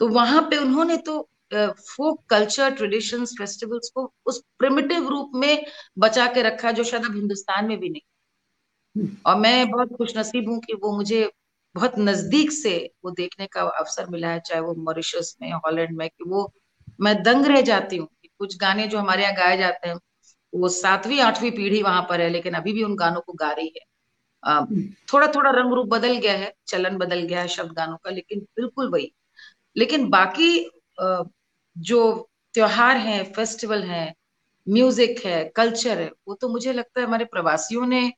तो 0.00 0.08
वहाँ 0.08 0.42
पे 0.42 0.56
उन्होंने 0.56 0.96
तो 0.96 1.20
फोक 1.54 2.20
कल्चर 2.30 2.70
ट्रेडिशंस 2.70 3.34
फेस्टिवल्स 3.38 3.90
को 3.90 4.12
उस 4.26 4.42
प्रिमिटिव 4.58 5.08
रूप 5.08 5.30
में 5.34 5.64
बचा 5.98 6.26
के 6.26 6.42
रखा 6.42 6.72
जो 6.72 6.84
शायद 6.84 7.04
अब 7.04 7.14
हिंदुस्तान 7.16 7.66
में 7.66 7.78
भी 7.80 7.88
नहीं। 7.88 8.00
हम्म। 8.96 9.16
और 9.26 9.36
मैं 9.36 9.70
बहुत 9.70 9.96
खुशनसीब 9.96 10.48
हूँ 10.50 10.58
कि 10.60 10.74
वो 10.74 10.96
मुझे 10.96 11.30
बहुत 11.74 11.94
नज़दीक 11.98 12.52
से 12.52 12.76
वो 13.04 13.10
देखने 13.10 13.46
का 13.46 13.62
अवसर 13.62 14.10
मिला 14.10 14.28
है 14.28 14.40
चाहे 14.40 14.60
वो 14.60 14.74
मॉरिशस 14.74 15.36
में 15.42 15.52
हॉलैंड 15.52 15.96
में 15.98 16.08
कि 16.08 16.24
वो 16.30 16.52
मैं 16.98 17.22
दंग 17.22 17.46
रह 17.46 17.60
जाती 17.62 17.96
हूँ 17.96 18.08
कुछ 18.40 18.56
गाने 18.58 18.86
जो 18.88 18.98
हमारे 18.98 19.22
यहाँ 19.22 19.34
गाए 19.36 19.56
जाते 19.56 19.88
हैं, 19.88 19.94
वो 20.52 20.68
सातवीं, 20.70 21.20
आठवीं 21.20 21.50
पीढ़ी 21.50 21.82
वहाँ 21.82 22.02
पर 22.08 22.20
है, 22.20 22.28
लेकिन 22.30 22.54
अभी 22.54 22.72
भी 22.72 22.82
उन 22.82 22.94
गानों 22.96 23.20
को 23.20 23.32
गा 23.32 23.50
रही 23.52 23.72
है। 23.76 23.84
थोड़ा 25.12 25.26
थोड़ा 25.26 25.50
रंग 25.50 25.72
रूप 25.74 25.86
बदल 25.88 26.16
गया 26.16 26.32
है, 26.32 26.52
चलन 26.68 26.96
बदल 26.98 27.22
गया 27.22 27.40
है 27.40 27.48
शब्द 27.48 27.72
गानों 27.72 27.96
का, 27.96 28.10
लेकिन 28.10 28.40
बिल्कुल 28.56 28.90
वही। 28.90 29.12
लेकिन 29.76 30.08
बाकी 30.10 30.70
जो 31.76 32.28
त्योहार 32.54 32.96
है, 32.96 33.22
फेस्टिवल 33.32 33.82
है, 33.82 34.14
म्यूज़िक 34.66 35.24
है, 35.26 35.44
कल्चर 35.56 36.00
है, 36.00 36.10
वो 36.28 36.34
तो 36.34 36.48
मुझे 36.48 36.72
लगता 36.72 37.00
है 37.00 37.06
हमारे 37.06 37.24
प्रवासियों 37.24 37.86
ने 37.86 38.10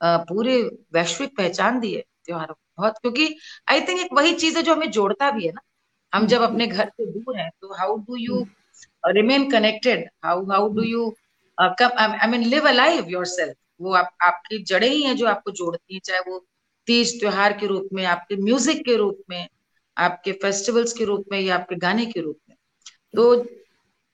पूरे 0.00 0.60
वैश्विक 0.94 1.36
पहचान 1.36 1.80
दी 1.80 1.94
है 1.94 2.02
त्योहारों 2.26 2.54
बहुत, 2.78 2.98
क्योंकि 2.98 3.34
आई 3.70 3.80
थिंक 3.80 4.00
एक 4.00 4.12
वही 4.12 4.32
चीज़ 4.34 4.56
है 4.56 4.62
जो 4.62 4.74
हमें 4.74 4.90
जोड़ता 4.90 5.30
भी 5.30 5.46
है 5.46 5.52
ना। 5.52 5.60
हम 6.14 6.26
जब 6.26 6.42
अपने 6.42 6.66
घर 6.66 6.88
से 6.88 7.06
दूर 7.06 7.38
हैं 7.38 7.50
तो 7.60 7.74
how 7.74 7.96
do 7.96 8.16
you 8.16 8.46
remain 9.06 9.50
connected 9.50 10.08
how 10.24 10.44
how 10.44 10.68
do 10.68 10.82
you 10.82 11.14
I 11.60 12.26
mean 12.26 12.44
live 12.44 12.66
a 12.66 12.68
alive 12.68 13.06
your 13.08 13.54
वो 13.80 13.94
आप 13.94 14.16
आपकी 14.22 14.62
जड़े 14.62 14.88
ही 14.88 15.02
हैं 15.02 15.16
जो 15.16 15.26
आपको 15.26 15.50
जोड़ती 15.50 15.94
हैं 15.94 16.00
चाहे 16.04 16.20
वो 16.20 16.46
तीज 16.86 17.20
त्योहार 17.20 17.52
के 17.52 17.66
रूप 17.66 17.88
में 17.92 18.04
आपके 18.04 18.36
म्यूज़िक 18.36 18.84
के 18.84 18.96
रूप 18.96 19.22
में 19.30 19.48
आपके 19.98 20.32
फेस्टिवल्स 20.32 20.92
के 20.92 21.04
रूप 21.04 21.24
में 21.32 21.40
या 21.40 21.54
आपके 21.54 21.76
गाने 21.76 22.06
के 22.06 22.20
रूप 22.20 22.38
में। 22.50 22.56
तो 23.16 23.46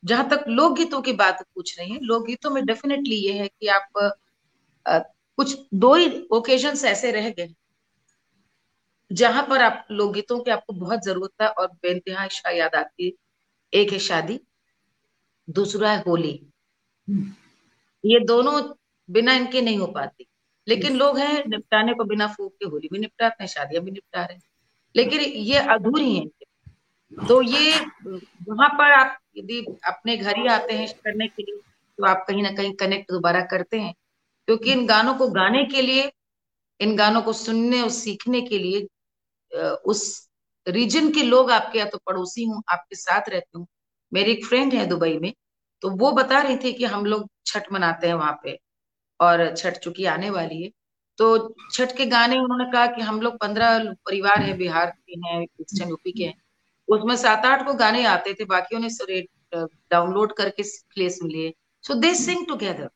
जहाँ 0.05 0.29
तक 0.29 0.45
लोकगीतों 0.49 1.03
की 1.03 1.13
बात 1.13 1.43
पूछ 1.43 1.79
रही 1.79 1.93
है 1.93 1.99
लोकगीतों 2.03 2.51
में 2.51 2.67
डेफिनेटली 2.67 3.15
ये 3.15 3.33
है 3.33 3.49
कि 3.49 3.67
आप 3.67 4.15
आ, 4.87 4.99
कुछ 5.37 5.59
दो 5.75 5.95
ही 5.95 6.29
ओकेजन 6.33 6.69
ऐसे 6.69 7.11
रह 7.11 7.31
गए 7.31 7.55
जहाँ 9.13 9.47
पर 9.51 9.63
आप 9.63 9.87
लोकगीतों 9.91 10.41
की 10.41 10.51
आपको 10.51 10.73
बहुत 10.73 11.05
ज़रूरत 11.05 11.43
है 11.43 11.49
और 11.49 11.67
बेनतहा 11.67 12.25
इश्का 12.25 12.51
याद 12.51 12.75
आती 12.75 13.07
है। 13.07 13.13
एक 13.75 13.93
है 13.93 13.99
शादी 13.99 14.41
दूसरा 15.51 15.93
है 15.93 16.03
होली। 16.07 16.47
हम्म। 17.09 17.33
ये 18.05 18.21
दोनों 18.21 18.63
बिना 19.11 19.33
इनके 19.33 19.61
नहीं 19.61 19.79
हो 19.79 19.87
पाती। 19.87 20.27
लेकिन 20.69 20.97
लोग 20.97 21.19
हैं 21.19 21.45
निपटाने 21.49 21.95
को 21.95 22.05
बिना 22.05 22.27
फूक 22.27 22.53
के 22.53 22.67
होली 22.67 22.89
भी 22.93 22.99
निपटाते 22.99 23.45
हैं 23.45 23.49
शादियाँ 23.49 23.85
भी 23.85 23.91
निपटा 23.91 24.25
रहे 24.25 24.35
हैं। 24.35 24.43
लेकिन 24.97 25.21
ये 25.21 25.59
अधूरी 25.59 26.17
हैं। 26.17 26.29
तो 27.27 27.43
ये 27.43 27.81
वहाँ 28.49 28.69
पर 28.69 28.93
आप 28.93 29.19
यदि 29.37 29.67
अपने 29.85 30.17
घर 30.17 30.39
ही 30.39 30.47
आते 30.47 30.73
हैं 30.73 30.89
करने 30.89 31.29
के 31.29 31.43
लिए 31.43 31.61
तो 31.99 32.07
आप 32.07 32.25
कहीं 32.29 32.43
ना 32.43 32.51
कहीं 32.51 32.73
कनेक्ट 32.73 33.13
दोबारा 33.13 33.41
करते 33.41 33.81
हैं। 33.81 33.95
क्योंकि 34.47 34.73
इन 34.73 34.87
गानों 34.87 35.15
को 35.15 35.29
गाने 35.29 35.65
के 35.65 35.83
लिए 35.83 36.13
इन 36.81 36.97
गानों 36.97 37.23
को 37.23 37.33
सुनने 37.33 37.83
और 37.83 37.91
सीखने 37.91 38.41
के 38.41 38.59
लिए 38.59 38.87
उस 39.53 40.29
रीजन 40.67 41.11
के 41.13 41.23
लोग 41.23 41.51
आपके 41.51 41.79
या 41.79 41.85
तो 41.85 41.99
पड़ोसी 41.99 42.45
हूँ 42.45 42.63
आपके 42.73 42.97
साथ 42.97 43.29
रहते 43.29 43.59
हूँ। 43.59 43.67
मेरी 44.13 44.33
एक 44.33 44.45
फ्रेंड 44.47 44.73
है 44.75 44.87
दुबई 44.87 45.19
में 45.19 45.33
तो 45.83 45.91
वो 45.91 46.11
बता 46.13 46.41
रही 46.41 46.57
थी 46.57 46.73
कि 46.73 46.85
हम 46.85 47.05
लोग 47.07 47.29
छठ 47.47 47.73
मनाते 47.73 48.07
हैं 48.07 48.15
वहाँ 48.15 48.39
पे 48.45 48.59
और 49.21 49.55
छठ 49.57 49.79
चुकी 49.79 50.05
आने 50.05 50.31
वाली 50.31 50.63
है। 50.63 50.71
तो 51.19 51.55
छठ 51.73 51.97
के 51.97 52.07
गाने 52.07 52.39
उन्होंने 52.39 52.65
कहा 52.73 52.87
कि 52.87 53.03
हम 53.03 53.21
लोग 53.21 53.39
पंद्रह 53.39 53.79
परिवार 54.07 54.43
है 54.43 54.57
बिहार 54.57 54.91
के 54.91 55.19
हैं 55.19 55.43
ईस्टर्न 55.43 55.89
यूपी 55.89 56.13
के 56.13 56.25
हैं। 56.25 56.35
उसमें 56.89 57.17
सात 57.17 57.47
आठ 57.47 57.65
को 57.67 57.75
गाने 57.75 58.05
आते 58.07 58.35
थे 58.35 58.45
बाकी 58.45 58.77
उन्हें 58.77 59.25
डाउनलोड 59.91 60.33
करके 60.33 60.63
सुन। 60.63 61.29
लिए 61.31 61.53
सो 61.85 61.95
दे 61.95 62.15
सिंग 62.15 62.47
टुगेदर 62.49 62.91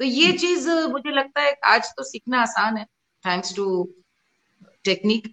तो 0.00 0.04
ये 0.04 0.32
चीज़ 0.32 0.68
मुझे 0.70 1.10
लगता 1.10 1.40
है 1.40 1.54
आज 1.64 1.92
तो 1.96 2.02
सीखना 2.02 2.42
आसान 2.42 2.76
है 2.76 2.84
thanks 3.24 3.54
to 3.56 3.66
technique 4.84 5.26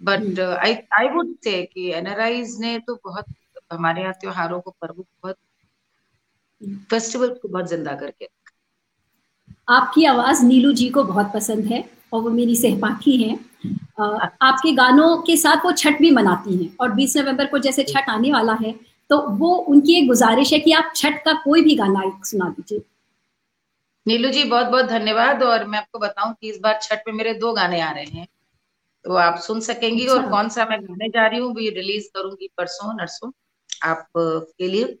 but 0.00 0.40
I 0.40 0.74
I 0.98 1.08
would 1.08 1.34
say 1.44 1.62
कि 1.64 1.90
एनआरआईज 1.92 2.56
ने 2.60 2.78
तो 2.78 2.94
बहुत 3.04 3.24
हमारे 3.72 4.02
यहाँ 4.02 4.14
त्योहारों 4.20 4.60
को 4.60 4.70
पर्व 4.70 4.94
बहुत 4.94 5.36
फेस्टिवल 6.90 7.28
को 7.42 7.48
बहुत 7.48 7.68
ज़िंदा 7.68 7.94
करके 7.94 8.28
आपकी 9.68 10.04
आवाज़ 10.04 10.44
नीलू 10.44 10.72
जी 10.72 10.88
को 10.90 11.02
बहुत 11.04 11.30
पसंद 11.34 11.64
है 11.64 11.84
और 12.12 12.20
वो 12.22 12.30
मेरी 12.30 12.54
सहपाठी 12.56 13.16
हैं। 13.22 13.34
आपके 14.42 14.72
गानों 14.72 15.16
के 15.22 15.36
साथ 15.36 15.64
वो 15.64 15.72
छठ 15.72 15.98
भी 16.00 16.10
मनाती 16.10 16.56
हैं 16.56 16.70
और 16.80 16.92
20 16.92 17.16
नवंबर 17.16 17.46
को 17.46 17.58
जैसे 17.58 17.84
छठ 17.84 18.08
आने 18.10 18.32
वाला 18.32 18.52
है 18.62 18.72
तो 19.10 19.18
वो 19.38 19.54
उनकी 19.72 19.94
एक 19.94 20.06
गुजारिश 20.08 20.52
है 20.52 20.58
कि 20.60 20.72
आप 20.72 20.92
छठ 20.96 21.22
का 21.24 21.32
कोई 21.44 21.62
भी 21.62 21.74
गाना 21.76 22.02
सुना 22.24 22.48
दीजिए। 22.48 22.82
नीलू 24.06 24.28
जी 24.30 24.44
बहुत 24.44 24.66
बहुत 24.66 24.84
धन्यवाद 24.86 25.42
और 25.42 25.64
मैं 25.66 25.78
आपको 25.78 25.98
बताऊँ 25.98 26.34
कि 26.34 26.50
इस 26.50 26.58
बार 26.62 26.78
छठ 26.82 27.08
में 27.08 27.14
मेरे 27.14 27.34
दो 27.34 27.52
गाने 27.52 27.80
आ 27.80 27.90
रहे 27.90 28.04
हैं। 28.04 28.26
तो 29.04 29.14
आप 29.14 29.38
सुन 29.38 29.60
सकेंगी 29.60 30.06
अच्छा। 30.06 30.14
और 30.14 30.30
कौन 30.30 30.48
सा 30.48 30.64
मैं 30.64 30.80
गाने 30.82 31.08
जा 31.08 31.26
रही 31.26 31.40
हूँ 31.40 31.54
भी 31.54 31.68
रिलीज़ 31.70 32.08
करूँगी 32.14 32.48
परसों 32.56 32.94
नरसों 32.94 33.30
आप 33.84 34.06
के 34.18 34.68
लिए। 34.68 34.98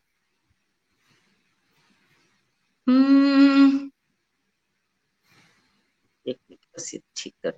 हम्म। 2.86 3.90
एक 6.26 6.38
मिनट 6.50 6.66
बस 6.76 6.94
ये 6.94 7.00
ठीक 7.16 7.34
कर 7.42 7.52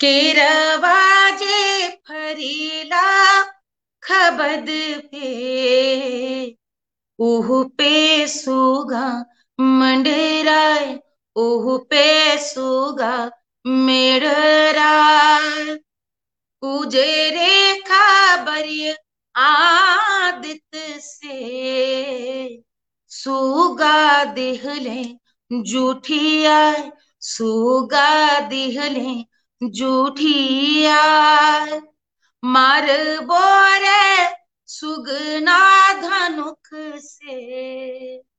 केरवाजे 0.00 1.88
फरीला 2.08 3.02
खबद 4.02 4.66
पे 5.12 6.56
उह 7.18 7.48
पे 7.78 8.26
सुगा 8.28 9.31
मंडराय 9.62 10.98
उह 11.36 11.76
पे 11.90 12.38
सुगा 12.38 13.30
मेरा 13.66 14.92
पूजे 16.62 17.30
रेखा 17.30 18.36
बरिय 18.44 18.96
आदित 19.36 20.76
से। 21.00 22.62
सुगा 23.10 24.24
दिहले 24.24 25.04
जूठिया 25.52 26.58
सुगा 27.22 28.40
दिहले 28.40 29.14
जूठिया 29.62 31.02
मार 32.42 32.86
बोरे 33.22 34.26
सुगना 34.68 35.58
धनुख 36.00 36.68
से। 36.98 38.31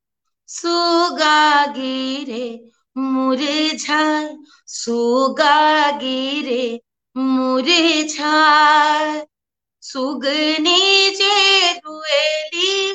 सुगा 0.54 1.66
गिरे 1.66 2.70
मुरझाए 2.98 4.36
सुगा 4.68 5.90
गिरे 5.90 6.80
मुरझाए 7.16 9.26
सुगनी 9.82 11.10
जे 11.10 11.74
दुएली 11.74 12.92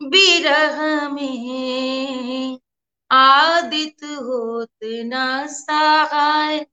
बिरह 0.00 1.08
में, 1.08 2.58
आदित 3.10 4.04
होत 4.04 4.70
न 4.84 5.46
सहाय, 5.50 6.66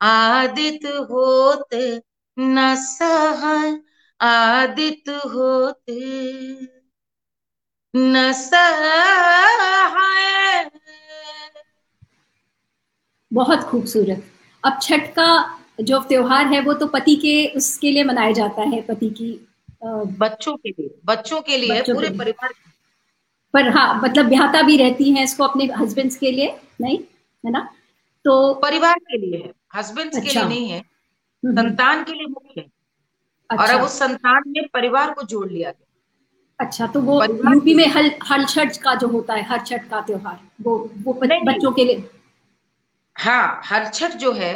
आदित 0.00 0.86
होत 0.86 1.74
न 2.38 2.74
सहाय, 2.78 3.80
आदित 4.20 5.08
होत 5.08 5.82
न 7.94 8.32
सहाय। 8.32 9.07
बहुत 13.32 13.60
खूबसूरत। 13.60 14.22
अब 14.64 14.78
छठ 14.82 15.10
का 15.14 15.28
जो 15.80 15.98
त्योहार 15.98 16.46
है 16.46 16.60
वो 16.60 16.72
तो 16.74 16.86
पति 16.86 17.14
के 17.16 17.34
उसके 17.56 17.90
लिए 17.90 18.04
मनाया 18.04 18.32
जाता 18.32 18.62
है 18.62 18.80
पति 18.82 19.10
की 19.10 19.30
बच्चों 19.84 20.56
के 20.56 20.68
लिए 20.68 20.90
बच्चों 21.04 21.40
के 21.40 21.56
लिए 21.56 21.78
बच्चों 21.80 21.94
पूरे 21.94 22.08
परिवार 22.10 22.52
पर 23.54 23.68
हाँ 23.68 24.00
मतलब 24.04 24.26
ब्याहता 24.28 24.62
भी 24.62 24.76
रहती 24.76 25.10
हैं 25.12 25.24
इसको 25.24 25.44
अपने 25.44 25.64
हस्बैंड 25.76 26.14
के 26.14 26.30
लिए 26.30 26.56
नहीं? 26.80 26.98
है 27.44 27.50
ना? 27.50 27.68
तो 28.24 28.54
परिवार 28.54 28.98
के 28.98 29.18
लिए 29.18 29.42
है 29.44 29.52
हस्बैंड 29.76 30.14
अच्छा। 30.14 30.20
के 30.20 30.38
लिए 30.38 30.44
नहीं 30.48 30.70
है 30.70 30.78
हम्म, 30.78 31.58
हम्म। 31.58 31.68
संतान 31.68 32.02
के 32.04 32.12
लिए 32.12 32.26
मुख्य 32.26 32.60
है। 32.60 32.66
अच्छा। 33.50 33.62
और 33.64 33.70
अब 33.70 33.84
उस 33.84 33.98
संतान 33.98 34.42
में 34.46 34.62
परिवार 34.74 35.12
को 35.14 35.22
जोड़ 35.22 35.48
लिया 35.48 35.70
गया 35.70 35.86
अच्छा 36.60 36.86
तो 36.86 37.00
वो 37.00 37.22
यूपी 37.24 37.74
में 37.74 37.86
हल 37.86 38.10
हल 38.30 38.44
छठ 38.44 38.76
का 38.76 38.94
जो 38.94 39.08
होता 39.08 39.34
है 39.34 39.42
हर 39.42 39.60
छठ 39.66 39.88
का 39.88 40.00
त्योहार 40.00 40.38
वो 40.62 40.76
वो 41.04 41.12
बच्चों 41.22 41.72
के 41.72 41.84
लिए 41.84 42.08
हाँ 43.18 43.60
हर 43.64 43.88
छठ 43.88 44.14
जो 44.16 44.32
है 44.32 44.54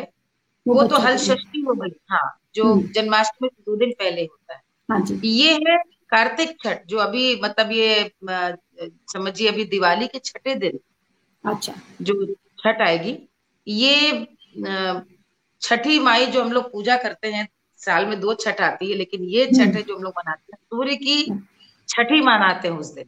वो, 0.67 0.75
वो 0.75 0.87
तो 0.89 0.99
हल 0.99 1.17
षष्ठी 1.19 1.61
हो 1.61 1.75
गई 1.75 1.91
हाँ 2.11 2.39
जो 2.55 2.65
हम्म। 2.65 2.93
जन्माष्टमी 2.93 3.49
से 3.49 3.63
दो 3.63 3.77
दिन 3.77 3.93
पहले 3.93 4.23
होता 4.23 4.55
है 4.55 4.61
हाँ 4.89 5.01
जी 5.01 5.21
ये 5.25 5.53
है 5.69 5.77
कार्तिक 6.11 6.57
छठ 6.65 6.87
जो 6.87 6.99
अभी 6.99 7.41
मतलब 7.43 7.71
ये 7.73 8.11
समझिए 9.13 9.49
अभी 9.49 9.65
दिवाली 9.65 10.07
के 10.07 10.19
छठे 10.19 10.55
दिन 10.55 10.79
अच्छा 11.45 11.75
जो 12.03 12.25
छठ 12.59 12.81
आएगी 12.81 13.17
ये 13.67 14.27
छठी 15.63 15.99
माई 15.99 16.27
जो 16.27 16.43
हम 16.43 16.53
लोग 16.53 16.71
पूजा 16.73 16.97
करते 16.97 17.33
हैं 17.33 17.49
साल 17.81 18.07
में 18.07 18.21
दो 18.21 18.35
छठ 18.35 18.61
आती 18.61 18.91
है 18.91 18.97
लेकिन 18.97 19.25
ये 19.25 19.47
छठ 19.47 19.61
हम्म। 19.61 19.77
है 19.77 19.83
जो 19.83 19.97
हम 19.97 20.03
लोग 20.03 20.13
मनाते 20.19 20.53
हैं 20.53 20.59
सूर्य 20.59 20.97
की। 20.97 21.25
छठी 21.89 22.21
मनाते 22.21 22.69
हैं 22.69 22.77
उस 22.77 22.93
दिन 22.95 23.05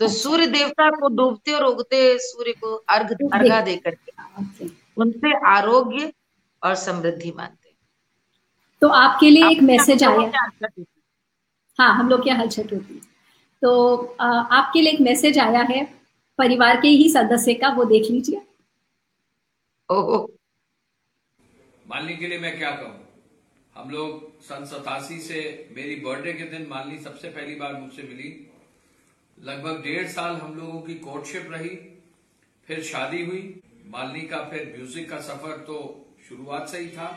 तो 0.00 0.04
अच्छा। 0.04 0.18
सूर्य 0.18 0.46
देवता 0.46 0.90
को 0.90 1.08
डूबते 1.08 1.52
और 1.52 1.64
उगते 1.64 2.18
सूर्य 2.18 2.52
को 2.52 2.74
अर्घ 2.88 3.12
अर्घा 3.12 3.60
दे 3.60 3.76
करके 3.76 4.12
उनसे 4.98 5.32
आरोग्य 5.46 6.12
और 6.62 6.74
समृद्धि 6.74 7.32
मानते 7.36 7.74
तो 8.82 8.88
आपके 8.88 9.30
लिए 9.30 9.44
आप 9.44 9.50
एक 9.50 9.62
मैसेज 9.62 10.02
आया। 10.04 10.48
हाँ? 11.78 11.94
हम 11.94 12.08
लोग 12.08 12.22
क्या 12.22 12.34
हलचल 12.34 12.68
होती 12.72 12.94
है? 12.94 13.00
तो 13.62 14.16
आ, 14.20 14.26
आपके 14.26 14.80
लिए 14.80 14.92
एक 14.92 15.00
मैसेज 15.00 15.38
आया 15.38 15.62
है 15.70 15.84
परिवार 16.38 16.80
के 16.80 16.88
ही 16.88 17.08
सदस्य 17.10 17.54
का 17.54 17.68
वो 17.68 17.84
देख 17.84 18.10
लीजिए। 18.10 18.42
ओहो 19.88 20.18
मालनी 21.86 22.16
के 22.16 22.26
लिए 22.26 22.38
मैं 22.38 22.56
क्या 22.58 22.70
कहूँ? 22.70 22.94
हम 23.76 23.90
लोग 23.90 24.40
सन 24.42 24.64
सतासी 24.64 25.18
से 25.20 25.40
मेरी 25.76 25.96
बर्थडे 26.00 26.32
के 26.32 26.44
दिन 26.50 26.66
मालनी 26.70 26.98
सबसे 26.98 27.28
पहली 27.28 27.54
बार 27.54 27.72
मुझसे 27.74 28.02
मिली। 28.02 28.30
लगभग 29.38 29.82
डेढ़ 29.82 30.06
साल 30.08 30.36
हम 30.36 30.54
लोगों 30.54 30.80
की 30.80 30.94
कोर्टशिप 31.00 31.48
रही 31.52 31.68
फिर 32.66 32.82
शादी 32.84 33.24
हुई। 33.24 33.42
मालनी 33.88 34.20
का 34.20 34.38
फिर 34.44 34.72
म्यूज़िक 34.76 35.10
का 35.10 35.20
सफ़र 35.22 35.56
तो 35.66 35.76
शुरुआत 36.28 36.68
से 36.68 36.78
ही 36.78 36.88
था। 36.88 37.08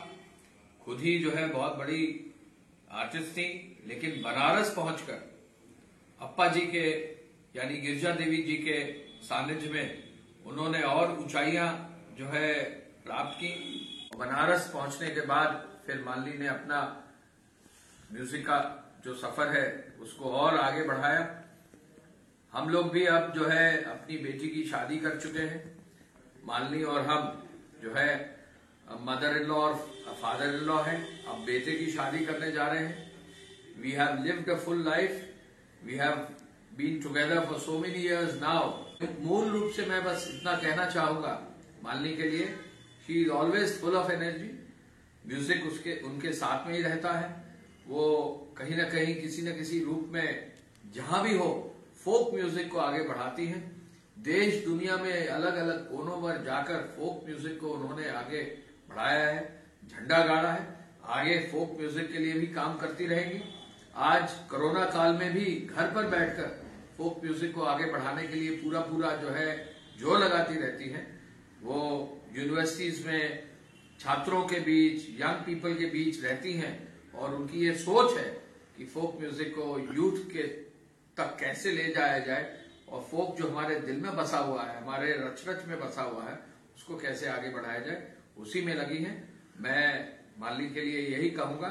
खुद 0.80 1.00
ही 1.00 1.18
जो 1.18 1.30
है 1.30 1.46
बहुत 1.48 1.76
बड़ी 1.76 2.04
आर्टिस्ट 2.92 3.30
थी, 3.32 3.78
लेकिन 3.86 4.22
बनारस 4.22 4.72
पहुंचकर 4.76 5.30
अप्पा 6.20 6.46
जी 6.48 6.60
के, 6.66 6.88
यानी 7.54 7.76
गिरजा 7.78 8.10
देवी 8.12 8.42
जी 8.42 8.56
के 8.58 8.80
सानिध्य 9.22 9.70
में 9.70 10.02
उन्होंने 10.46 10.82
और 10.82 11.18
ऊंचाइयाँ 11.18 11.68
जो 12.18 12.26
है 12.26 12.62
प्राप्त 13.04 13.36
की। 13.36 13.52
बनारस 14.18 14.70
पहुँचने 14.72 15.10
के 15.10 15.20
बाद 15.26 15.68
फिर 15.86 16.02
मालनी 16.06 16.38
ने 16.38 16.48
अपना 16.48 16.80
म्यूज़िक 18.10 18.46
का 18.46 18.58
जो 19.04 19.14
सफ़र 19.14 19.56
है, 19.56 19.94
उसको 20.00 20.30
और 20.32 20.58
आगे 20.58 20.82
बढ़ाया। 20.84 21.28
हम 22.52 22.68
लोग 22.68 22.90
भी 22.92 23.04
अब 23.06 23.32
जो 23.34 23.46
है 23.48 23.82
अपनी 23.84 24.16
बेटी 24.18 24.48
की 24.48 24.64
शादी 24.64 24.98
कर 24.98 25.18
चुके 25.20 25.42
हैं। 25.42 25.71
मालनी 26.42 26.82
और 26.84 27.00
हम 27.06 27.22
जो 27.82 27.94
है 27.94 28.10
मदर 29.02 29.36
इन 29.36 29.46
लॉ 29.48 29.56
और 29.56 29.74
फादर 30.22 30.54
इन 30.54 30.64
लॉ 30.66 30.80
है। 30.82 30.96
अब 31.24 31.44
बेटे 31.46 31.72
की 31.74 31.90
शादी 31.92 32.24
करने 32.26 32.50
जा 32.52 32.66
रहे 32.66 32.84
हैं। 32.84 33.82
We 33.82 33.92
have 33.92 34.22
lived 34.24 34.50
a 34.50 34.56
full 34.64 34.84
life 34.84 35.10
we 35.84 35.94
have 35.96 36.16
been 36.78 37.00
together 37.02 37.44
for 37.46 37.58
so 37.60 37.78
many 37.78 38.02
years 38.02 38.40
now 38.40 38.70
मूल 39.20 39.48
रूप 39.50 39.70
से 39.76 39.86
मैं 39.86 40.02
बस 40.04 40.28
इतना 40.34 40.54
कहना 40.56 40.84
चाहूँगा 40.90 41.34
मालनी 41.84 42.14
के 42.16 42.28
लिए 42.30 42.46
she 43.06 43.20
is 43.22 43.30
always 43.32 43.80
full 43.80 43.96
of 43.96 44.10
energy 44.12 44.50
music 45.24 45.64
उसके, 45.66 45.92
उनके 46.00 46.32
साथ 46.32 46.66
में 46.66 46.74
ही 46.74 46.82
रहता 46.82 47.12
है। 47.12 47.30
वो 47.88 48.04
कहीं 48.58 48.76
ना 48.76 48.84
कहीं 48.88 49.14
किसी 49.16 49.42
न 49.42 49.56
किसी 49.56 49.82
रूप 49.84 50.08
में 50.12 50.52
जहाँ 50.94 51.22
भी 51.22 51.36
हो 51.36 51.48
फोक 52.04 52.34
म्यूज़िक 52.34 52.70
को 52.72 52.78
आगे 52.78 53.02
बढ़ाती 53.04 53.46
है। 53.46 53.60
देश 54.22 54.64
दुनिया 54.64 54.96
में 54.96 55.28
अलग 55.28 55.56
अलग 55.58 55.78
कोनों 55.86 56.16
पर 56.22 56.42
जाकर 56.44 56.82
फोक 56.96 57.24
म्यूज़िक 57.26 57.58
को 57.60 57.68
उन्होंने 57.68 58.08
आगे 58.10 58.42
बढ़ाया 58.88 59.26
है, 59.26 59.40
झंडा 59.84 60.18
गाड़ा 60.26 60.52
है, 60.52 60.66
आगे 61.06 61.38
फोक 61.52 61.76
म्यूज़िक 61.78 62.12
के 62.12 62.18
लिए 62.18 62.32
भी 62.34 62.46
काम 62.48 62.76
करती 62.78 63.06
रहेगी। 63.06 63.40
आज 64.02 64.32
कोरोना 64.50 64.84
काल 64.90 65.14
में 65.14 65.32
भी 65.32 65.44
घर 65.68 65.90
पर 65.94 66.06
बैठकर 66.10 66.60
फोक 66.98 67.20
म्यूज़िक 67.24 67.54
को 67.54 67.62
आगे 67.64 67.90
बढ़ाने 67.92 68.26
के 68.28 68.34
लिए 68.34 68.56
पूरा 68.56 68.80
पूरा 68.82 69.10
जो 69.16 69.30
है 69.30 69.48
जो 69.98 70.18
लगाती 70.18 70.58
रहती 70.58 70.88
है। 70.90 71.06
वो 71.62 71.80
यूनिवर्सिटीज 72.36 73.06
में 73.06 73.42
छात्रों 74.00 74.42
के 74.44 74.60
बीच 74.62 75.08
यंग 75.20 75.44
पीपल 75.46 75.74
के 75.74 75.86
बीच 75.88 76.22
रहती 76.24 76.52
हैं 76.54 76.72
और 77.14 77.34
उनकी 77.34 77.66
ये 77.66 77.74
सोच 77.78 78.16
है 78.18 78.30
कि 78.76 78.84
फोक 78.86 79.20
म्यूज़िक 79.20 79.54
को 79.54 79.78
यूथ 79.94 80.24
के 80.32 80.46
तक 81.16 81.36
कैसे 81.40 81.72
ले 81.72 81.92
जाया 81.94 82.18
जाए। 82.20 82.60
और 82.92 83.02
फोक 83.10 83.36
जो 83.36 83.48
हमारे 83.48 83.74
दिल 83.80 84.00
में 84.00 84.16
बसा 84.16 84.38
हुआ 84.38 84.62
है, 84.62 84.80
हमारे 84.82 85.12
रच 85.18 85.44
रच 85.48 85.64
में 85.68 85.78
बसा 85.80 86.02
हुआ 86.04 86.24
है, 86.24 86.38
उसको 86.76 86.96
कैसे 86.98 87.26
आगे 87.28 87.50
बढ़ाया 87.50 87.78
जाए, 87.80 88.02
उसी 88.38 88.62
में 88.62 88.74
लगी 88.74 88.98
है। 88.98 89.12
मैं 89.60 90.08
माली 90.40 90.68
के 90.70 90.80
लिए 90.80 91.00
यही 91.08 91.30
कहूँगा 91.30 91.68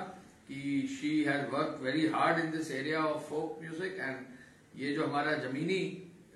कि 0.48 0.88
she 0.92 1.12
has 1.24 1.46
work 1.52 1.80
very 1.82 2.08
hard 2.10 2.40
in 2.40 2.52
this 2.52 2.72
area 2.72 3.04
of 3.06 3.30
folk 3.30 3.60
music 3.62 3.98
and 4.00 4.82
ये 4.82 4.94
जो 4.96 5.06
हमारा 5.06 5.34
जमीनी 5.40 5.82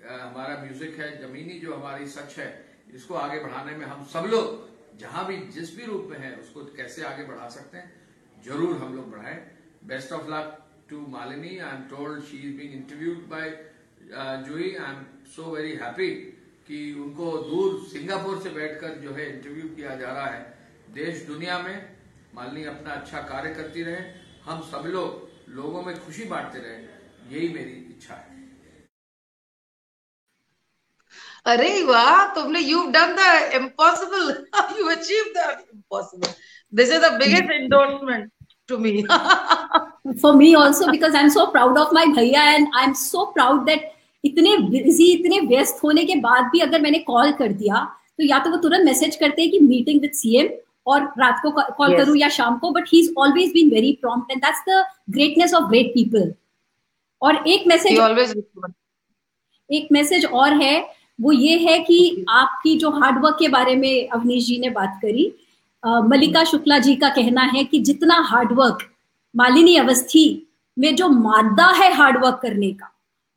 हमारा 0.04 0.56
म्यूज़िक 0.62 0.98
है, 0.98 1.10
जमीनी 1.20 1.58
जो 1.60 1.74
हमारी 1.74 2.06
सच 2.08 2.38
है, 2.38 2.48
इसको 2.94 3.14
आगे 3.16 3.38
बढ़ाने 3.40 3.76
में 3.76 3.86
हम 3.86 4.04
सब 4.12 4.26
लोग 4.30 4.98
जहाँ 4.98 5.26
भी, 5.26 5.36
जिस 5.52 5.76
भी 5.76 5.84
रूप 5.84 6.08
में 6.10 6.18
है, 6.18 6.34
उसको 6.36 6.64
कैसे 6.76 7.02
आगे 7.04 7.24
बढ़ा 7.24 7.48
सकते 7.48 7.78
हैं, 7.78 7.92
ज़रूर 8.44 8.76
हम 8.78 8.94
लोग 8.96 9.10
बढ़ाएँ। 9.10 9.36
Best 9.84 10.12
of 10.12 10.30
luck 10.30 10.62
to 10.90 11.00
Malini 11.08 11.56
I 11.58 11.76
am 11.76 11.82
told 11.90 12.22
she 12.24 12.38
is 12.40 12.56
been 12.58 12.72
interviewed 12.72 13.26
by 13.28 13.50
Juhi 14.08 14.74
I 14.74 14.90
am 14.90 14.98
so 15.36 15.50
very 15.54 15.72
happy 15.76 16.08
कि 16.66 16.78
उनको 17.04 17.30
दूर 17.50 17.80
सिंगापुर 17.88 18.40
से 18.42 18.50
बैठकर 18.50 18.94
जो 19.02 19.14
है 19.14 19.26
इंटरव्यू 19.34 19.68
किया 19.76 19.94
जा 19.96 20.12
रहा 20.12 20.26
है। 20.26 20.42
देश 20.94 21.22
दुनिया 21.26 21.58
में 21.58 21.76
मालनी 22.34 22.64
अपना 22.64 22.90
अच्छा 22.90 23.20
कार्य 23.30 23.54
करती 23.54 23.82
रहे। 23.82 24.04
हम 24.44 24.60
सब 24.70 24.86
लोग 24.86 25.54
लोगों 25.56 25.82
में 25.82 25.94
खुशी 26.04 26.24
बांटते 26.24 26.58
रहे। 26.58 27.36
यही 27.36 27.48
मेरी 27.54 27.72
इच्छा 27.94 28.14
है। 28.14 28.34
अरे 31.46 31.82
वाह 31.84 32.34
तुमने 32.34 32.60
you 32.60 32.82
done 32.90 33.14
the 33.16 33.52
impossible 33.54 34.30
you 34.78 34.86
achieve 34.90 35.32
the 35.36 35.50
impossible 35.74 36.32
this 36.72 36.92
is 36.92 37.02
the 37.06 37.12
biggest 37.18 37.50
endorsement 37.52 38.30
to 38.68 38.78
me 38.78 39.02
for 39.02 39.94
for 40.22 40.32
me 40.38 40.48
also 40.58 40.88
because 40.90 41.14
i'm 41.20 41.30
so 41.34 41.44
proud 41.54 41.78
of 41.80 41.92
my 41.96 42.02
bhaiya 42.16 42.42
and 42.56 42.76
i'm 42.80 42.92
so 42.98 43.22
proud 43.36 43.62
that 43.68 43.86
इतने 44.26 44.56
busy 44.60 45.10
इतने 45.12 45.40
व्यस्त 45.46 45.80
होने 45.84 46.04
के 46.04 46.14
बाद 46.20 46.50
भी 46.52 46.60
अगर 46.60 46.80
मैंने 46.80 46.98
call 47.06 47.32
कर 47.32 47.52
दिया 47.54 47.84
तो 48.18 48.24
या 48.24 48.38
तो 48.38 48.50
वो 48.50 48.56
तुरंत 48.56 48.84
मैसेज 48.84 49.16
करते 49.16 49.42
हैं 49.42 49.50
कि 49.50 49.58
मीटिंग 49.60 50.00
विद 50.00 50.12
सीएम 50.14 50.48
और 50.86 51.02
रात 51.18 51.40
को 51.42 51.50
कॉल 51.50 51.88
yes. 51.88 51.98
करूँ 51.98 52.16
या 52.16 52.28
शाम 52.28 52.58
को 52.58 52.70
but 52.70 52.88
he 52.88 52.98
is 53.00 53.12
always 53.18 53.52
been 53.52 53.70
very 53.70 53.92
prompt 54.00 54.32
and 54.32 54.40
that's 54.40 54.60
the 54.68 54.84
greatness 55.10 55.54
of 55.54 55.64
great 55.70 55.90
people 55.94 56.32
और 57.22 57.42
एक 57.48 57.66
मैसेज 57.66 58.34
एक 59.70 59.88
मैसेज 59.92 60.24
और 60.26 60.52
है 60.52 60.74
वो 61.20 61.32
ये 61.32 61.56
है 61.58 61.78
कि 61.78 62.24
आपकी 62.30 62.76
जो 62.78 62.90
हार्डवर्क 62.92 63.36
के 63.38 63.48
बारे 63.48 63.74
में 63.76 64.08
अवनीश 64.08 64.46
जी 64.46 64.58
ने 64.58 64.70
बात 64.70 64.98
करी 65.02 65.32
मलिका 65.82 66.42
शुक्ला 66.44 66.78
जी 66.78 66.94
का 66.96 67.08
कहना 67.08 67.42
है 67.54 67.64
कि 67.64 67.78
जितना 67.80 68.20
हार्डवर्क 68.30 68.78
मालिनी 69.34 69.76
अवस्थी 69.76 70.26
में 70.76 70.94
जो 70.96 71.08
मादा 71.08 71.70
है 71.72 71.92
हार्डवर्क 71.94 72.38
करने 72.42 72.70
का 72.72 72.92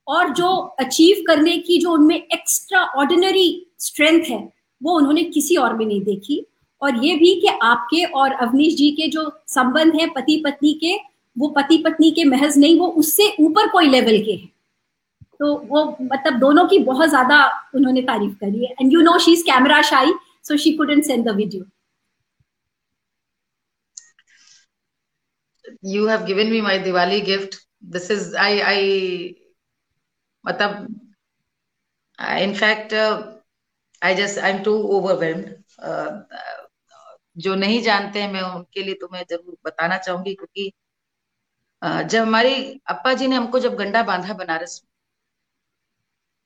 और 0.09 0.29
जो 0.33 0.49
अचीव 0.79 1.23
करने 1.27 1.57
की 1.57 1.77
जो 1.81 1.91
उनमें 1.91 2.15
एक्स्ट्रा 2.15 2.83
ऑर्डिनरी 2.99 3.49
स्ट्रेंथ 3.79 4.29
है, 4.29 4.41
वो 4.81 4.95
उन्होंने 4.97 5.23
किसी 5.23 5.55
और 5.55 5.75
में 5.77 5.85
नहीं 5.85 6.01
देखी। 6.03 6.45
और 6.81 7.03
ये 7.05 7.15
भी 7.15 7.33
कि 7.41 7.47
आपके 7.63 8.03
और 8.05 8.31
अवनीश 8.43 8.75
जी 8.75 8.89
के 8.91 9.07
जो 9.11 9.31
संबंध 9.47 9.95
है 9.95 10.07
पति 10.15 10.41
पत्नी 10.45 10.73
के, 10.83 10.95
वो 11.35 11.47
पति 11.57 11.77
पत्नी 11.85 12.11
के 12.11 12.23
महज 12.25 12.57
नहीं, 12.57 12.79
वो 12.79 12.87
उससे 13.01 13.33
ऊपर 13.39 13.67
कोई 13.69 13.89
लेवल 13.89 14.21
के 14.25 14.31
हैं। 14.31 14.51
तो 15.39 15.55
वो 15.67 15.83
मतलब 16.01 16.39
दोनों 16.39 16.65
की 16.67 16.79
बहुत 16.85 17.09
ज़्यादा 17.09 17.43
उन्होंने 17.75 18.01
तारीफ़ 18.03 18.33
करी 18.39 18.65
है। 18.65 18.75
And 18.81 18.93
you 18.93 19.01
know 19.01 19.17
she 19.19 19.33
is 19.33 19.43
camera 19.45 19.81
shy 19.89 20.13
so 20.47 20.57
she 20.57 20.71
couldn't 20.77 21.03
send 21.05 21.29
the 21.29 21.35
video 21.35 21.65
you 25.83 26.07
have 26.07 26.25
given 26.27 26.49
me 26.51 26.59
my 26.61 26.77
Diwali 26.79 27.17
gift. 27.25 27.53
This 27.81 28.09
is, 28.09 28.23
I 28.35 28.47
I 28.69 28.79
fact 32.54 32.93
uh, 32.93 33.34
I 34.02 34.15
just 34.15 34.38
I'm 34.39 34.63
too 34.63 34.78
overwhelmed. 34.91 35.63
Uh, 35.80 36.21
जो 37.38 37.56
नहीं 37.56 37.82
जानते 37.82 38.21
हैं 38.21 38.32
मैं 38.34 38.41
उनके 38.41 38.84
लिए 38.84 38.93
तो 39.02 39.08
मैं 39.12 39.23
ज़रूर 39.30 39.58
बताना 39.65 39.97
चाहूँगी 39.97 40.34
क्योंकि 40.34 40.71
uh, 41.82 42.04
जब 42.04 42.21
हमारी 42.21 42.82
अप्पा 42.89 43.13
जी 43.13 43.28
ने 43.28 43.36
हमको 43.36 43.60
जब 43.60 43.75
गंडा 43.75 44.04
बांधा 44.04 44.34
बनारस 44.34 44.82
में 44.84 44.89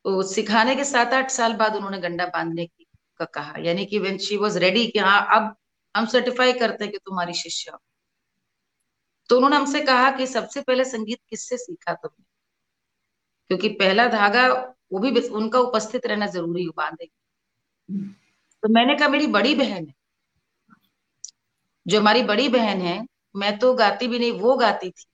तो 0.06 0.22
सिखाने 0.24 0.76
के 0.76 0.84
सात 0.86 1.14
आठ 1.14 1.32
साल 1.32 1.54
बाद 1.58 1.76
उन्होंने 1.76 2.00
गंडा 2.00 2.26
बांधने 2.26 2.66
की 2.66 2.86
का 3.20 3.26
कहा। 3.26 3.54
यानी 3.60 3.86
कि 3.86 4.00
वेन 4.00 4.18
शी 4.18 4.38
वॉज़ 4.38 4.58
रेडी 4.60 4.88
कि 4.88 5.00
हाँ 5.00 5.20
अब 5.38 5.56
हम 5.96 6.06
सर्टिफाई 6.06 6.54
करते 6.54 6.84
हैं 6.84 6.92
कि 6.92 6.98
तुम्हारी 6.98 7.34
शिष्य 7.34 7.72
तो 9.30 9.36
उन्होंने 9.36 9.56
हमसे 9.56 9.82
कहा 9.86 10.12
कि 10.18 10.28
सबसे 10.28 10.62
पहले 10.62 10.86
संगीत 10.86 11.20
किससे 11.30 11.58
सीखा 11.58 11.94
तुमने? 11.94 12.26
क्योंकि 13.50 13.70
पहला 13.70 14.08
धागा 14.08 14.48
वो 14.94 15.00
भी 15.00 15.20
उनका 15.30 15.60
उपस्थित 15.60 16.06
रहना 16.06 16.28
ज़रूरी 16.28 16.64
है 16.64 16.70
बांधे 16.78 17.10
तो 18.64 18.70
मैंने 18.70 18.96
कहा 18.96 19.08
मेरी 19.10 19.28
बड़ी 19.28 19.56
बहन 19.56 19.86
है। 19.88 19.94
जो 21.86 22.00
हमारी 22.00 22.22
बड़ी 22.24 22.48
बहन 22.50 22.82
है 22.82 23.02
मैं 23.36 23.58
तो 23.60 23.74
गाती 23.74 24.08
भी 24.08 24.20
नहीं 24.20 24.32
वो 24.32 24.56
गाती 24.58 24.90
थी। 24.90 25.06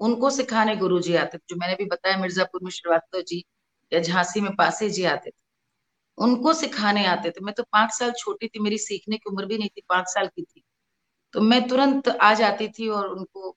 उनको 0.00 0.30
सिखाने 0.30 0.76
गुरु 0.76 1.00
जी 1.00 1.14
आते 1.14 1.38
थे 1.38 1.42
जो 1.50 1.56
मैंने 1.56 1.74
भी 1.74 1.84
बताया 1.84 2.16
मिर्जापुर 2.18 2.60
में 2.64 2.70
श्रीवास्तव 2.70 3.20
जी 3.22 3.42
या 3.92 4.00
झांसी 4.00 4.40
में 4.40 4.54
पासे 4.56 4.88
जी 4.90 5.04
आते 5.04 5.30
थे। 5.30 5.34
उनको 6.18 6.52
सिखाने 6.54 7.04
आते 7.06 7.30
थे। 7.30 7.44
मैं 7.44 7.54
तो 7.54 7.62
पाँच 7.62 7.92
साल 7.92 8.12
छोटी 8.18 8.48
थी 8.48 8.58
मेरी 8.60 8.78
सीखने 8.78 9.16
की 9.16 9.30
उम्र 9.30 9.46
भी 9.46 9.58
नहीं 9.58 9.68
थी 9.68 9.82
पाँच 9.88 10.08
साल 10.08 10.26
की 10.26 10.42
थी। 10.42 10.62
तो 11.34 11.40
मैं 11.40 11.66
तुरंत 11.68 12.08
आ 12.08 12.32
जाती 12.34 12.68
थी 12.68 12.88
और 12.88 13.08
उनको 13.08 13.56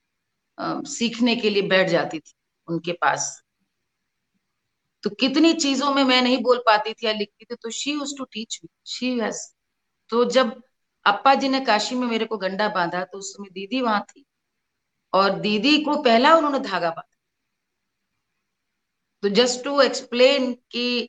आ, 0.58 0.80
सीखने 0.82 1.36
के 1.36 1.50
लिए 1.50 1.62
बैठ 1.68 1.88
जाती 1.88 2.18
थी 2.18 2.32
उनके 2.68 2.92
पास। 2.92 3.42
तो 5.04 5.10
कितनी 5.10 5.52
चीज़ों 5.54 5.94
में 5.94 6.02
मैं 6.04 6.20
नहीं 6.22 6.38
बोल 6.42 6.58
पाती 6.66 6.92
थी 6.92 7.06
या 7.06 7.12
लिखती 7.12 7.44
थी 7.44 7.54
तो 7.54 7.70
she 7.70 7.92
used 7.92 8.14
to 8.18 8.24
teach 8.24 8.58
me 8.64 8.68
she 8.88 9.18
has 9.18 9.40
तो 10.10 10.24
जब 10.30 10.52
अप्पा 11.06 11.34
जी 11.34 11.48
ने 11.48 11.60
काशी 11.62 11.94
में 11.94 12.06
मेरे 12.08 12.24
को 12.24 12.36
गंडा 12.38 12.68
बांधा 12.70 13.04
तो 13.04 13.18
उस 13.18 13.32
समय 13.34 13.50
दीदी 13.54 13.80
वहाँ 13.82 14.00
थी। 14.10 14.24
और 15.12 15.38
दीदी 15.40 15.76
को 15.84 15.96
पहला 16.02 16.34
उन्होंने 16.36 16.58
धागा 16.60 16.90
बांधा। 16.90 17.02
तो 19.22 19.28
जस्ट 19.28 19.64
टू 19.64 19.80
एक्सप्लेन 19.80 20.52
कि 20.72 21.08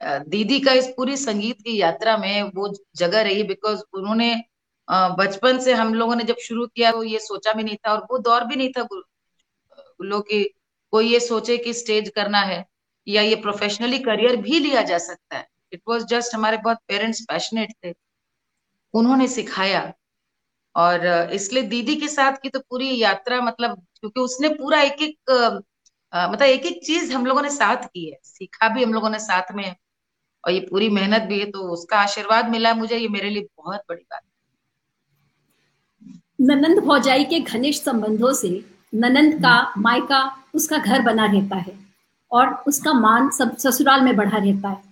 दीदी 0.00 0.58
का 0.60 0.72
इस 0.72 0.86
पूरी 0.96 1.16
संगीत 1.16 1.60
की 1.62 1.76
यात्रा 1.80 2.16
में 2.18 2.42
वो 2.54 2.68
जगह 2.96 3.22
रही 3.22 3.42
बिकॉज़ 3.42 3.82
उन्होंने 3.94 4.34
बचपन 5.18 5.58
से 5.58 5.72
हम 5.74 5.94
लोगों 5.94 6.16
ने 6.16 6.24
जब 6.24 6.36
शुरू 6.38 6.66
किया 6.66 6.90
वो 6.92 7.02
ये 7.04 7.18
सोचा 7.20 7.52
भी 7.52 7.62
नहीं 7.62 7.76
था 7.76 7.92
और 7.92 8.06
वो 8.10 8.18
दौर 8.20 8.44
भी 8.44 8.56
नहीं 8.56 8.70
था 8.78 8.86
लोग 10.02 10.28
कोई 10.92 11.08
ये 11.08 11.20
सोचे 11.20 11.56
कि 11.58 11.72
स्टेज 11.74 12.08
करना 12.16 12.40
है। 12.42 12.64
या 13.06 13.22
ये 13.22 13.34
प्रोफेशनली 13.36 13.98
करियर 14.00 14.36
भी 14.36 14.58
लिया 14.60 14.82
जा 14.82 14.98
सकता 14.98 15.36
है। 15.36 15.46
इट 15.72 15.80
वॉज़ 15.88 16.04
जस्ट 16.06 16.34
हमारे 16.34 16.56
बहुत 16.58 16.78
पेरेंट्स 16.88 17.20
पैशनेट 17.22 17.72
थे। 17.84 17.94
उन्होंने 18.94 19.28
सिखाया। 19.28 19.92
और 20.74 21.06
इसलिए 21.32 21.62
दीदी 21.64 21.94
के 21.96 22.08
साथ 22.08 22.36
की 22.42 22.48
तो 22.48 22.58
पूरी 22.60 22.96
यात्रा 23.02 23.40
मतलब 23.40 23.74
क्योंकि 24.00 24.20
उसने 24.20 24.48
पूरा 24.50 24.80
एक 24.82 25.02
एक 25.02 25.30
मतलब 26.12 26.42
एक 26.42 26.66
एक 26.66 26.80
चीज़ 26.86 27.12
हम 27.12 27.26
लोगों 27.26 27.42
ने 27.42 27.50
साथ 27.50 27.84
की 27.86 28.10
है। 28.10 28.18
सीखा 28.24 28.68
भी 28.68 28.84
हम 28.84 28.92
लोगों 28.94 29.10
ने 29.10 29.18
साथ 29.18 29.52
में। 29.54 29.74
और 30.44 30.52
ये 30.52 30.60
पूरी 30.60 30.88
मेहनत 30.90 31.22
भी 31.22 31.38
है 31.40 31.50
तो 31.50 31.58
उसका 31.72 31.98
आशीर्वाद 31.98 32.48
मिला 32.50 32.74
मुझे। 32.74 32.96
ये 32.96 33.08
मेरे 33.08 33.30
लिए 33.30 33.42
बहुत 33.58 33.80
बड़ी 33.88 34.02
बात 34.02 34.22
ननंद 36.40 36.78
भौजाई 36.78 37.24
के 37.24 37.38
घनिष्ठ 37.40 37.84
संबंधों 37.84 38.32
से 38.32 38.48
ननंद 38.94 39.34
का 39.42 39.54
मायका 39.78 40.20
उसका 40.54 40.78
घर 40.78 41.02
बना 41.02 41.26
रहता 41.26 41.56
है। 41.56 41.74
और 42.32 42.64
उसका 42.66 42.92
मान 42.92 43.30
सब 43.30 43.56
ससुराल 43.56 44.00
में 44.00 44.16
बढ़ा 44.16 44.38
रहता 44.38 44.68
है। 44.68 44.82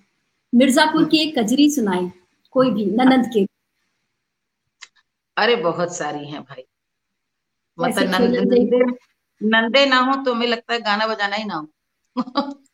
मिर्जापुर 0.55 1.09
की 1.09 1.18
एक 1.18 1.38
कजरी 1.38 1.70
सुनाई 1.70 2.11
कोई 2.50 2.70
भी 2.70 2.85
ननंद 2.85 3.26
के। 3.26 3.46
अरे 5.37 5.57
बहुत 5.57 5.96
सारी 5.96 6.26
हैं 6.26 6.42
भाई। 6.42 6.64
मतलब 7.79 8.09
नंदे 8.09 8.85
नंदे 9.40 9.87
ना 9.87 9.98
हो 9.98 10.24
तो 10.24 10.35
हमें 10.35 10.46
लगता 10.46 10.74
है 10.74 10.81
गाना 10.81 11.07
बजाना 11.07 11.37
ही 11.37 11.44
ना 11.44 11.55
हो। 11.55 11.66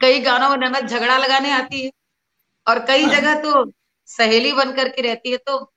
कई 0.00 0.20
गानों 0.20 0.48
में 0.48 0.56
ननद 0.56 0.86
झगड़ा 0.86 1.18
लगाने 1.18 1.50
आती 1.50 1.84
है 1.84 1.90
और 2.68 2.86
कई। 2.86 3.06
जगह 3.06 3.42
तो 3.42 3.72
सहेली 4.06 4.52
बन 4.52 4.72
करके 4.72 5.02
रहती 5.02 5.30
है 5.30 5.36
तो 5.36 5.72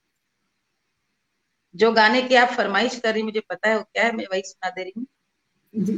जो 1.76 1.92
गाने 1.92 2.22
की 2.22 2.36
आप 2.36 2.48
फरमाइश 2.48 3.00
कर 3.00 3.14
रही 3.14 3.24
मुझे 3.24 3.40
पता 3.40 3.70
है 3.70 3.78
वो 3.78 3.84
क्या 3.84 4.04
है 4.04 4.12
मैं 4.12 4.26
वही 4.32 4.42
सुना 4.42 4.70
दे 4.70 4.84
रही 4.84 4.94
हूँ। 4.98 5.98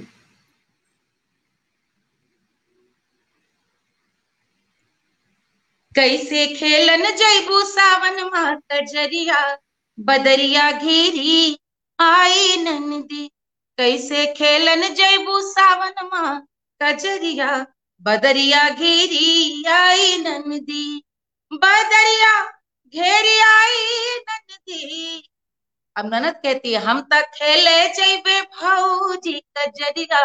कैसे 5.96 6.46
खेलन 6.56 7.04
जैबू 7.16 7.62
सावन 7.64 8.24
माँ 8.24 8.56
कजरिया 8.72 9.58
बदरिया 9.98 10.72
घेरी, 10.72 11.60
आई 12.00 12.58
नंदी। 12.58 13.28
कैसे 13.78 14.26
खेलन 14.34 14.82
जैबू 14.94 15.40
सावन 15.42 16.08
माँ 16.14 16.34
कजरिया 16.82 17.66
बदरिया 18.02 18.70
घेरी, 18.70 19.64
आई 19.66 20.18
नंदी। 20.18 21.04
बदरिया 21.52 22.34
घेरी, 22.94 23.40
आई 23.40 24.20
नंदी। 24.20 25.24
अब 25.96 26.14
ननद 26.14 26.36
कहती 26.44 26.74
है, 26.74 26.80
हम 26.80 27.02
तक 27.02 27.32
खेले 27.36 27.88
जेबे 27.94 28.42
भौजी 28.42 29.40
कजरिया 29.58 30.24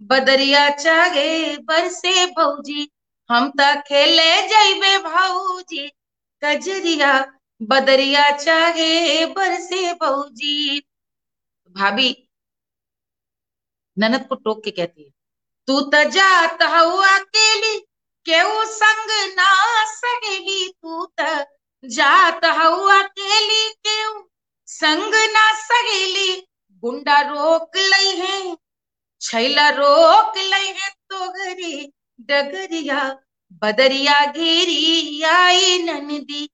बदरिया 0.00 0.68
चागे 0.70 1.56
बरसे 1.56 2.26
भौजी। 2.26 2.88
हम 3.30 3.48
तक 3.58 3.82
खेले 3.88 4.30
जेबे 4.48 4.96
भौजी 5.00 5.86
कजरिया 6.42 7.12
बदरिया 7.60 8.30
चागे 8.36 9.26
बरसे 9.28 9.92
भौजी 9.94 10.80
भाभी, 11.74 12.08
ननद 13.96 14.26
को 14.28 14.34
टोक 14.36 14.62
के 14.64 14.70
कहती 14.70 15.02
है, 15.02 15.10
तू 15.68 15.80
तो 15.92 16.02
जात 16.10 16.62
हुआ 16.64 17.08
अकेली 17.10 17.78
केहू 18.26 18.64
संग 18.66 19.10
ना 19.36 19.52
सहेली? 19.86 20.68
तू 20.72 21.04
तो 21.20 21.88
जात 21.88 22.44
हुआ 22.44 22.98
अकेली 22.98 23.68
केहू 23.70 24.28
संग 24.68 25.14
ना 25.32 25.52
सहेली? 25.60 26.40
गुंडा 26.82 27.20
रोक 27.22 27.76
लई 27.76 28.16
है, 28.16 28.56
छैला 29.20 29.68
रोक 29.70 30.36
लई 30.38 30.66
है 30.66 30.90
तो 31.10 31.28
घरी 31.28 31.92
डगरिया 32.28 33.00
बदरिया 33.62 34.18
घेरी 34.26 35.22
आई 35.30 35.78
नंदी 35.84 36.48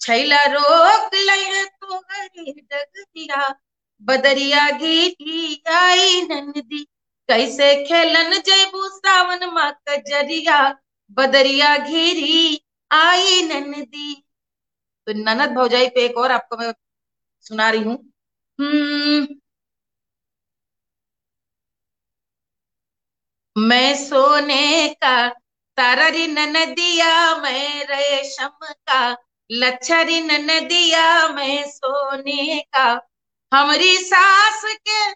छैला 0.00 0.44
रोक 0.52 1.14
लई 1.14 1.64
तो 1.64 1.98
घरी 1.98 2.52
डगरिया 2.52 3.48
बदरिया 4.02 4.68
घेरी 4.70 5.62
आई 5.78 6.20
नंदी 6.22 6.82
कैसे 7.28 7.74
खेलन 7.84 8.38
जयबू 8.48 8.88
सावन 8.88 9.44
मा 9.54 9.70
कजरिया 9.88 10.58
बदरिया 11.16 11.76
घेरी 11.76 12.40
आई 12.90 13.42
नंदी 13.48 14.14
तो 15.06 15.12
ननद 15.24 15.54
भौजाई 15.54 15.88
पे 15.94 16.04
एक 16.04 16.16
और 16.18 16.32
आपको 16.32 16.56
मैं 16.56 16.72
सुना 17.46 17.68
रही 17.70 17.82
हूँ। 17.82 17.96
मैं 23.58 23.94
सोने 23.94 24.88
का 24.88 25.28
तारारी 25.76 26.26
नदिया 26.26 27.36
मैं 27.36 27.84
रेशम 27.84 28.66
का 28.72 29.16
लच्छरी 29.52 30.20
नदिया 30.20 31.28
में 31.28 31.64
सोने 31.70 32.60
का। 32.60 33.00
हमारी 33.52 33.96
सास 33.98 34.62
के 34.64 35.12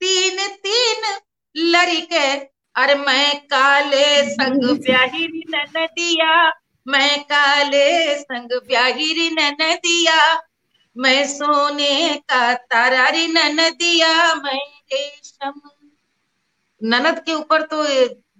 तीन 0.00 0.46
तीन 0.48 1.18
लड़के 1.56 2.28
अरे 2.74 2.94
मैं 2.94 3.40
काले 3.40 4.30
संग 4.30 4.78
ब्याहिरी 4.84 5.44
नदिया 5.50 6.52
मैं 6.86 7.22
काले 7.24 8.18
संग 8.18 8.50
ब्याहिरी 8.68 9.30
नदिया। 9.30 10.40
मैं 10.96 11.26
सोने 11.28 12.14
का 12.16 12.54
तारारी 12.54 13.26
नदिया 13.28 14.34
मैं 14.34 14.60
रेशम 14.92 15.60
ननद 16.80 17.18
के 17.18 17.34
ऊपर 17.34 17.62
तो 17.66 17.82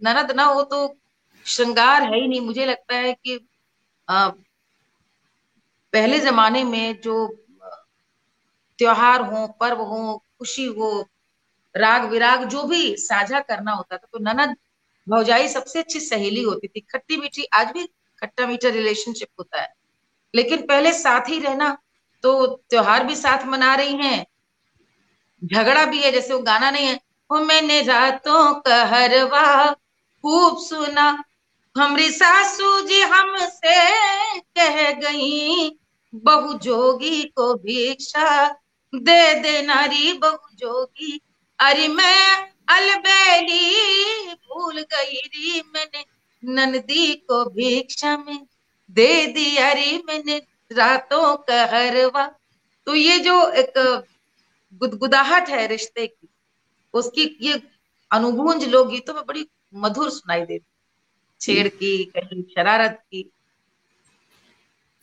ननद 0.05 0.33
ना 0.33 0.45
हो 0.45 0.63
तो 0.65 0.79
श्रृंगार 1.47 2.03
है 2.03 2.21
ही 2.21 2.29
नहीं। 2.29 2.41
मुझे 2.41 2.67
लगता 2.67 2.97
है 2.97 3.13
कि 3.15 3.39
आ, 4.09 4.29
पहले 5.93 6.19
जमाने 6.21 6.63
में 6.65 7.01
जो 7.01 7.27
त्योहार 8.79 9.23
हो 9.23 9.47
पर्व 9.61 9.81
हो 9.83 10.17
खुशी 10.39 10.65
हो 10.69 10.91
राग 11.75 12.05
विराग 12.11 12.45
जो 12.45 12.63
भी 12.63 12.97
साझा 12.97 13.41
करना 13.41 13.73
होता 13.73 13.97
था 13.97 14.07
तो 14.13 14.19
ननद 14.23 14.57
भौजाई 15.07 15.49
सबसे 15.49 15.79
अच्छी 15.79 16.01
सहेली 16.01 16.43
होती 16.43 16.69
थी। 16.69 16.81
खट्टी 16.83 17.17
मीठी 17.17 17.45
आज 17.53 17.71
भी 17.73 17.85
खट्टा 18.19 18.47
मीठा 18.47 18.69
रिलेशनशिप 18.69 19.29
होता 19.39 19.61
है। 19.63 19.73
लेकिन 20.35 20.67
पहले 20.67 20.93
साथ 20.93 21.29
ही 21.29 21.39
रहना 21.39 21.77
तो 22.25 22.47
त्योहार 22.71 23.05
भी 23.05 23.17
साथ 23.17 23.47
मना 23.47 23.75
रही 23.75 23.95
हैं। 23.97 24.27
झगड़ा 25.43 25.85
भी 25.87 26.03
है 26.03 26.11
जैसे 26.13 26.33
वो 26.35 26.41
गाना 26.43 26.71
नहीं 26.71 26.87
है 26.87 26.99
वो 27.31 27.39
मैंने 27.41 27.81
रातों 27.83 28.55
का 28.61 28.85
हरवा 28.85 29.73
खूब 30.25 30.59
सुना। 30.59 31.25
हमारी 31.77 32.11
सासू 32.11 32.81
जी 32.81 33.01
हमसे 33.03 33.77
कह 34.57 34.91
गई, 34.93 35.71
बहु 36.15 36.55
जोगी 36.59 37.23
को 37.37 37.55
भिक्षा 37.55 38.47
दे 38.93 39.35
दे 39.35 39.61
नारी, 39.63 40.13
बहु 40.13 40.55
जोगी। 40.57 41.21
अरे 41.59 41.89
मैं 41.89 42.51
अलबेली 42.69 44.35
भूल 44.35 44.81
गई 44.83 45.21
री 45.27 45.63
मैंने 45.75 46.05
नंदी 46.43 47.13
को 47.29 47.45
भिक्षा 47.51 48.17
में 48.17 48.47
दे 48.91 49.27
दी 49.27 49.57
अरे 49.57 50.03
मैंने 50.07 50.39
रातों 50.71 51.37
का 51.37 51.65
हरवा 51.67 52.27
तो 52.87 52.95
ये 52.95 53.19
जो 53.19 53.37
एक 53.55 53.73
गुदगुदाहट 54.73 55.49
है 55.49 55.67
रिश्ते 55.67 56.07
की 56.07 56.29
उसकी 56.95 57.25
ये 57.43 57.61
अनुगूंज 58.11 58.65
लोकगीतों 58.69 59.15
में 59.15 59.23
बड़ी 59.29 59.47
मधुर 59.75 60.11
सुनाई 60.11 60.41
देती 60.41 60.65
छेड़ 61.41 61.69
की 61.69 62.05
कहीं 62.07 62.43
शरारत 62.45 62.99
की। 63.05 63.31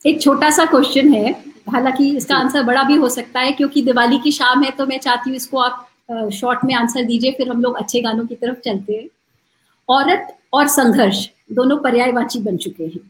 एक 0.00 0.20
छोटा 0.22 0.50
सा 0.50 0.64
क्वेश्चन 0.64 1.12
है। 1.14 1.32
हालाँकि 1.70 2.08
इसका 2.16 2.36
आंसर 2.36 2.62
बड़ा 2.62 2.82
भी 2.82 2.94
हो 2.94 3.08
सकता 3.08 3.40
है 3.40 3.52
क्योंकि 3.52 3.82
दिवाली 3.82 4.18
की 4.18 4.32
शाम 4.32 4.62
है 4.64 4.70
तो 4.70 4.86
मैं 4.86 4.98
चाहती 4.98 5.30
हूँ 5.30 5.36
इसको 5.36 5.58
आप 5.58 6.30
शॉर्ट 6.32 6.64
में 6.64 6.74
आंसर 6.74 7.04
दीजिए 7.04 7.32
फिर 7.32 7.48
हम 7.48 7.62
लोग 7.62 7.76
अच्छे 7.76 8.00
गानों 8.00 8.26
की 8.26 8.34
तरफ़ 8.34 8.58
चलते 8.58 8.94
हैं। 8.94 9.08
औरत 9.88 10.36
और 10.52 10.68
संघर्ष 10.68 11.28
दोनों 11.52 11.76
पर्यायवाची 11.78 12.40
बन 12.40 12.56
चुके 12.56 12.84
हैं। 12.84 13.00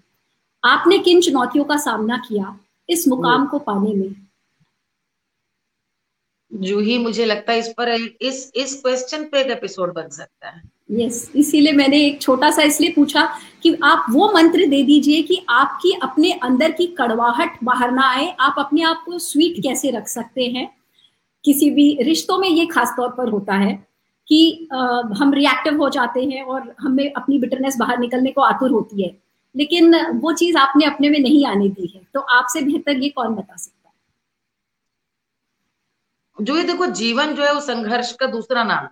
आपने 0.62 0.98
किन 0.98 1.20
चुनौतियों 1.20 1.64
का 1.64 1.76
सामना 1.76 2.16
किया 2.18 2.58
इस 2.88 3.06
मुकाम 3.08 3.46
को 3.46 3.58
पाने 3.58 3.94
में? 3.94 4.27
जूही 6.52 6.98
मुझे 6.98 7.24
लगता 7.24 7.52
है 7.52 7.58
इस 7.58 7.68
पर 7.68 7.88
इस 8.22 8.50
इस 8.56 8.74
क्वेश्चन 8.74 9.24
पे 9.24 9.40
एक 9.40 9.50
एपिसोड 9.50 9.94
बन 9.94 10.08
सकता 10.08 10.48
है। 10.48 10.62
यस 10.90 11.26
yes, 11.26 11.36
इसीलिए 11.36 11.72
मैंने 11.72 12.04
एक 12.06 12.20
छोटा 12.22 12.50
सा 12.50 12.62
इसलिए 12.62 12.92
पूछा 12.92 13.28
कि 13.62 13.76
आप 13.82 14.06
वो 14.10 14.32
मंत्र 14.34 14.66
दे 14.66 14.82
दीजिए 14.82 15.22
कि 15.22 15.44
आपकी 15.48 15.92
अपने 16.02 16.32
अंदर 16.32 16.70
की 16.70 16.86
कड़वाहट 16.86 17.58
बाहर 17.64 17.90
ना 17.90 18.08
आए 18.10 18.34
आप 18.40 18.54
अपने 18.58 18.82
आप 18.82 19.02
को 19.06 19.18
स्वीट 19.18 19.62
कैसे 19.62 19.90
रख 19.90 20.08
सकते 20.08 20.46
हैं? 20.46 20.68
किसी 21.44 21.70
भी 21.70 21.98
रिश्तों 22.02 22.38
में 22.38 22.48
ये 22.48 22.66
खास 22.66 22.94
तौर 22.96 23.08
पर 23.08 23.28
होता 23.28 23.54
है 23.54 23.72
कि 24.28 24.68
आ, 24.72 24.78
हम 25.16 25.32
रिएक्टिव 25.34 25.76
हो 25.82 25.88
जाते 25.88 26.24
हैं 26.24 26.42
और 26.42 26.74
हमें 26.80 27.12
अपनी 27.12 27.38
बिटरनेस 27.38 27.76
बाहर 27.76 27.98
निकलने 27.98 28.30
को 28.30 28.40
आतुर 28.40 28.70
होती 28.70 29.02
है। 29.02 29.16
लेकिन 29.54 29.96
वो 30.20 30.32
चीज़ 30.32 30.56
आपने 30.56 30.86
अपने 30.86 31.10
में 31.10 31.18
नहीं 31.18 31.46
आने 31.46 31.68
दी 31.68 31.92
है 31.94 32.00
तो 32.14 32.20
आपसे 32.20 32.60
बेहतर 32.60 32.98
ये 32.98 33.08
कौन 33.08 33.34
बता 33.34 33.56
सकता 33.56 33.72
है? 33.72 33.77
जो 36.38 36.56
ये 36.56 36.62
देखो, 36.64 36.86
जीवन 36.86 37.34
जो 37.34 37.44
है 37.44 37.52
वो 37.54 37.60
संघर्ष 37.60 38.12
का 38.16 38.26
दूसरा 38.26 38.62
नाम 38.64 38.88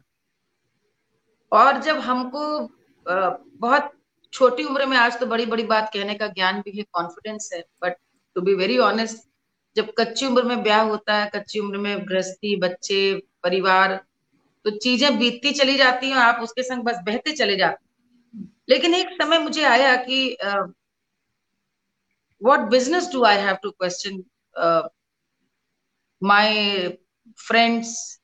और 1.53 1.81
जब 1.83 1.99
हमको 2.01 2.43
बहुत 3.07 3.91
छोटी 4.33 4.65
उम्र 4.65 4.87
में 4.87 4.97
आज 4.97 5.19
तो 5.21 5.27
बड़ी 5.27 5.47
बड़ी 5.47 5.63
बात 5.65 5.91
कहने 5.93 6.15
का 6.15 6.27
ज्ञान 6.29 6.61
भी 6.61 6.77
है 6.79 6.85
कॉन्फिडेंस 6.93 7.51
है 7.55 7.63
but 7.83 7.97
to 8.37 8.41
be 8.43 8.55
very 8.55 8.79
honest 8.79 9.29
जब 9.77 9.93
कच्ची 9.99 10.27
उम्र 10.27 10.43
में 10.43 10.63
ब्याह 10.63 10.83
होता 10.83 11.15
है, 11.15 11.31
कच्ची 11.35 11.59
उम्र 11.61 11.79
में 11.79 12.09
गृहस्थी, 12.09 12.57
बच्चे, 12.57 13.23
परिवार 13.43 13.95
तो 14.65 14.71
चीज़ें 14.79 15.19
बीतती 15.19 15.51
चली 15.53 15.77
जाती 15.77 16.11
हैं, 16.11 16.17
आप 16.17 16.41
उसके 16.43 16.63
संग 16.63 16.83
बस 16.85 17.01
बहते 17.07 17.33
चले 17.33 17.57
जाते 17.57 17.85
लेकिन 18.69 18.95
एक 18.95 19.09
समय 19.23 19.39
मुझे 19.39 19.65
आया 19.65 19.95
कि 20.05 20.37
what 22.41 22.61
business 22.71 23.11
do 23.13 23.25
I 23.25 23.37
have 23.39 23.57
to 23.63 23.71
question 23.71 24.23
my 26.23 26.89
friends 27.39 28.21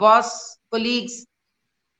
boss 0.00 0.60
colleagues 0.70 1.24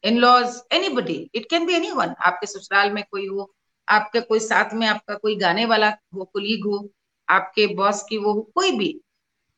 in 0.05 0.19
laws 0.19 0.63
anybody 0.73 1.31
it 1.35 1.51
can 1.51 1.67
be 1.67 1.75
anyone 1.91 2.15
आपके 2.21 2.47
ससुराल 2.47 2.91
में 2.91 3.05
कोई 3.11 3.27
हो 3.27 3.53
आपके 3.89 4.21
कोई 4.21 4.41
साथ 4.41 4.75
में 4.75 4.87
आपका 4.87 5.15
कोई 5.15 5.37
गाने 5.37 5.65
वाला 5.67 5.89
हो 6.15 6.25
कोलीग 6.25 6.65
हो 6.67 6.89
आपके 7.29 7.67
बॉस 7.67 8.03
की 8.03 8.17
वो 8.17 8.33
हो 8.33 8.41
कोई 8.55 8.73
भी 8.73 9.01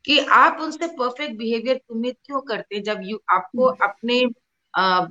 कि 0.05 0.19
आप 0.19 0.59
उनसे 0.61 0.87
परफेक्ट 0.87 1.37
बिहेवियर 1.37 1.81
उम्मीद 1.91 2.17
क्यों 2.25 2.41
करते 2.41 2.77
हैं? 2.77 2.83
जब 2.83 3.01
यू 3.03 3.21
आपको। 3.31 3.65
अपने 3.65 4.23
आ, 4.75 5.07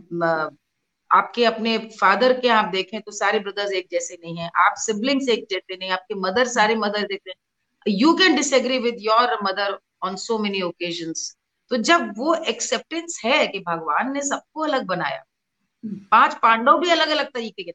आपके 1.12 1.46
अपने 1.46 1.78
फादर 1.78 2.40
के 2.40 2.48
आप 2.48 2.66
देखें 2.66 3.02
तो 3.02 3.12
सारे 3.12 3.40
ब्रदर्स 3.40 3.72
एक 3.72 3.88
जैसे 3.92 4.18
नहीं 4.24 4.38
है। 4.38 4.50
आप 4.56 4.74
सिबलिंग्स 4.78 5.30
एक 5.30 5.48
जैसे 5.52 5.76
नहीं 5.76 5.90
आपके 5.90 6.16
मदर 6.16 6.48
सारे 6.48 6.76
मदर 6.76 7.08
देते 7.08 7.30
हैं। 7.30 7.38
You 7.88 8.14
can 8.14 8.36
disagree 8.36 8.78
with 8.78 8.98
your 9.00 9.38
mother 9.44 9.80
on 10.04 10.16
so 10.16 10.38
many 10.40 10.62
occasion 10.62 11.14
तो 11.72 11.78
जब 11.78 12.14
वो 12.18 12.34
एक्सेप्टेंस 12.50 13.20
है 13.26 13.46
कि 13.48 13.60
भगवान 13.60 14.12
ने 14.14 14.22
सबको 14.22 14.62
अलग 14.62 14.86
बनाया 14.86 15.24
हम्म। 15.84 16.00
पाँच 16.12 16.38
पांडव 16.42 16.80
भी 16.80 16.90
अलग 16.90 17.10
अलग 17.10 17.32
तरीके 17.34 17.64
के 17.64 17.72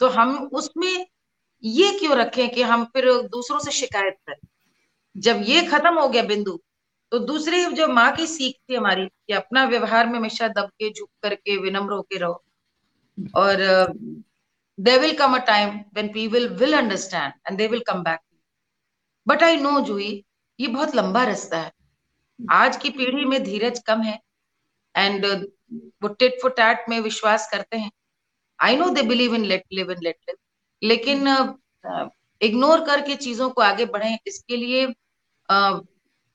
तो 0.00 0.08
हम 0.08 0.36
उसमें 0.54 1.06
ये 1.62 1.90
क्यों 1.98 2.16
रखें 2.16 2.48
कि 2.50 2.62
हम 2.62 2.84
फिर 2.84 3.10
दूसरों 3.24 3.58
से 3.58 3.70
शिकायत 3.70 4.16
करें? 4.26 4.48
जब 5.16 5.42
ये 5.44 5.62
खत्म 5.62 5.98
हो 5.98 6.08
गया 6.08 6.22
बिंदु 6.22 6.58
तो 7.12 7.18
दूसरी 7.18 7.64
जो 7.66 7.86
माँ 7.88 8.10
की 8.16 8.26
सीख 8.26 8.56
थी 8.70 8.74
हमारी 8.74 9.06
कि 9.06 9.32
अपना 9.32 9.64
व्यवहार 9.64 10.06
में 10.06 10.18
हमेशा 10.18 10.48
दब 10.48 10.68
के 10.78 10.90
झुक 10.90 11.08
करके 11.22 11.56
विनम्र 11.56 11.92
होके 11.92 12.18
रहो। 12.18 12.42
और 13.36 13.56
they 14.78 14.96
will 14.98 15.16
come 15.16 15.34
a 15.34 15.38
time 15.46 15.70
when 15.94 16.08
people 16.08 16.48
will 16.48 16.76
understand 16.78 17.32
and 17.48 17.58
they 17.58 17.66
will 17.66 17.82
come 17.86 18.02
back 18.02 18.20
but 19.26 19.42
I 19.42 19.56
know 19.56 19.80
Juhi 19.80 20.12
ये 20.58 20.68
बहुत 20.68 20.94
लंबा 20.94 21.24
रास्ता 21.24 21.58
है। 21.58 21.72
आज 22.40 22.76
की 22.76 22.90
पीढ़ी 22.90 23.24
में 23.24 23.42
धीरज 23.44 23.78
कम 23.86 24.02
है 24.02 24.18
एंड 24.94 25.26
वो 26.02 26.08
टिट 26.10 26.38
फॉर 26.42 26.50
टैट 26.50 26.88
में 26.88 26.98
विश्वास 27.00 27.48
करते 27.50 27.76
हैं। 27.76 27.90
I 28.58 28.76
know 28.76 28.88
they 28.90 29.02
believe 29.02 29.34
in 29.34 29.44
let 29.44 29.64
live 29.72 29.90
in 29.92 29.98
let 30.02 30.16
live 30.28 30.36
लेकिन 30.82 31.26
इग्नोर 32.40 32.84
करके 32.86 33.16
चीज़ों 33.16 33.48
को 33.50 33.62
आगे 33.62 33.84
बढ़े 33.86 34.16
इसके 34.26 34.56
लिए 34.56 34.86
uh, 34.86 35.80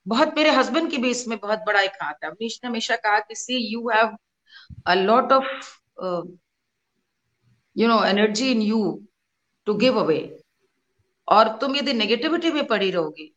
बहुत 0.05 0.33
मेरे 0.37 0.49
हस्बैंड 0.49 0.89
की 0.91 0.97
भी 0.97 1.09
इसमें 1.09 1.37
बहुत 1.39 1.59
बड़ा 1.67 1.81
एक 1.81 1.91
हाथ 2.01 2.13
है। 2.23 2.29
अवनीश 2.29 2.59
ने 2.63 2.69
हमेशा 2.69 2.95
कहा 2.95 3.19
कि 3.19 3.35
see 3.35 3.57
you 3.73 3.89
have 3.89 4.15
a 4.87 4.93
lot 4.95 5.31
of 5.31 5.45
you 7.75 7.87
know 7.87 8.03
energy 8.05 8.51
in 8.51 8.61
you 8.61 8.79
to 9.67 9.73
give 9.75 9.99
away 9.99 10.19
और 11.27 11.57
तुम 11.57 11.75
यदि 11.75 11.93
नेगेटिविटी 11.93 12.51
में 12.51 12.65
पड़ी 12.67 12.91
रहोगी 12.91 13.33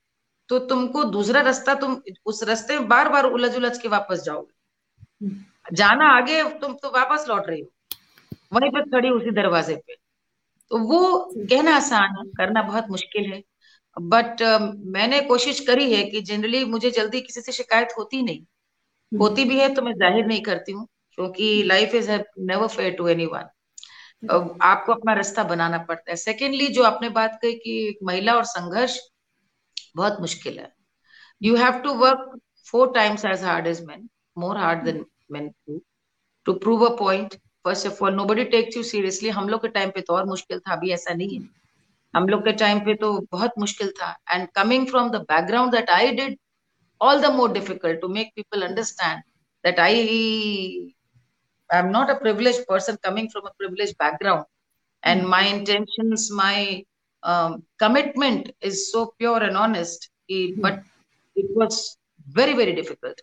तो 0.48 0.58
तुमको 0.66 1.04
दूसरा 1.06 1.40
रास्ता 1.40 1.74
तुम 1.74 2.00
उस 2.26 2.42
रास्ते 2.44 2.78
में 2.78 2.88
बार 2.88 3.08
बार 3.08 3.24
उलझ 3.26 3.54
उलझ 3.56 3.76
के 3.78 3.88
वापस 3.88 4.22
जाओगे। 4.22 5.28
जाना 5.72 6.08
आगे 6.08 6.42
तुम 6.58 6.74
तो 6.74 6.90
वापस 6.90 7.24
लौट 7.28 7.48
रही 7.48 7.60
हो। 7.60 7.68
वहीं 8.52 8.70
पर 8.70 8.82
खड़ी 8.90 9.10
उसी 9.10 9.30
दरवाजे 9.32 9.76
पे। 9.76 9.94
तो 10.70 10.78
वो 10.78 11.18
कहना 11.30 11.74
आसान 11.76 12.16
है 12.18 12.24
करना 12.36 12.62
बहुत 12.62 12.90
मुश्किल 12.90 13.32
है। 13.32 13.42
बट 13.96 14.42
uh, 14.42 14.60
मैंने 14.86 15.20
कोशिश 15.22 15.60
करी 15.60 15.92
है 15.92 16.02
कि 16.04 16.20
जनरली 16.22 16.64
मुझे 16.64 16.90
जल्दी 16.90 17.20
किसी 17.20 17.40
से 17.40 17.52
शिकायत 17.52 17.94
होती 17.98 18.22
नहीं। 18.22 19.18
होती 19.18 19.44
भी 19.44 19.58
है 19.58 19.68
तो 19.74 19.82
मैं 19.82 19.92
ज़ाहिर 19.94 20.26
नहीं 20.26 20.40
करती 20.42 20.72
हूँ 20.72 20.86
क्योंकि 21.18 21.62
life 21.62 21.94
is 21.94 22.10
never 22.10 22.66
fair 22.68 22.92
to 22.92 23.06
anyone 23.26 23.48
आपको 24.62 24.92
अपना 24.92 25.12
रास्ता 25.12 25.44
बनाना 25.44 25.78
पड़ता 25.80 26.10
है। 26.10 26.16
सेकेंडली 26.16 26.66
जो 26.68 26.82
आपने 26.82 27.08
बात 27.10 27.38
कही 27.42 27.52
कि 27.54 27.98
महिला 28.02 28.34
और 28.34 28.44
संघर्ष 28.44 28.98
बहुत 29.96 30.20
मुश्किल 30.20 30.58
है 30.58 30.72
you 31.42 31.56
have 31.56 31.80
to 31.84 31.94
work 32.04 32.38
four 32.70 32.92
times 32.94 33.24
as 33.24 33.42
hard 33.44 33.66
as 33.66 33.84
man 33.86 34.08
more 34.38 34.56
hard 34.58 34.84
than 34.84 35.04
man 35.32 35.50
to 36.46 36.52
prove 36.64 36.86
a 36.86 36.94
point 36.98 37.34
first 37.64 37.86
of 37.86 38.02
all 38.04 38.14
nobody 38.24 38.44
takes 38.56 38.76
you 38.76 38.82
seriously 38.94 39.28
हम 39.38 39.48
लोग 39.48 39.62
के 39.62 39.68
टाइम 39.78 39.90
पे 39.94 40.00
तो 40.08 40.16
और 40.16 40.26
मुश्किल 40.26 40.58
था 40.58 40.72
अभी 40.72 40.90
ऐसा 40.98 41.14
नहीं 41.14 41.38
है 41.40 41.48
हम 42.14 42.28
लोग 42.28 42.44
के 42.44 42.52
टाइम 42.64 42.80
पे 42.84 42.94
तो 43.04 43.12
बहुत 43.32 43.58
मुश्किल 43.58 43.90
था 44.00 44.16
and 44.32 44.48
coming 44.54 44.86
from 44.88 45.10
the 45.10 45.24
background 45.30 45.72
that 45.72 45.90
I 45.90 46.10
did 46.20 46.38
all 47.00 47.20
the 47.20 47.30
more 47.30 47.48
difficult 47.48 48.00
to 48.00 48.08
make 48.08 48.34
people 48.34 48.64
understand 48.64 49.22
that 49.64 49.78
I 49.78 50.92
am 51.70 51.92
not 51.92 52.10
a 52.10 52.16
privileged 52.16 52.66
person 52.66 52.96
coming 53.02 53.28
from 53.28 53.46
a 53.46 53.52
privileged. 53.58 53.94
And 55.02 55.22
mm. 55.22 55.28
my 55.28 55.42
intentions, 55.42 56.30
my 56.32 56.84
commitment 57.80 58.52
is 58.62 58.76
so 58.82 59.04
pure 59.18 59.44
and 59.44 59.56
honest 59.56 60.10
he, 60.28 60.38
mm-hmm. 60.48 60.62
but 60.62 60.84
very 61.36 61.54
was 61.54 61.96
very 62.36 63.14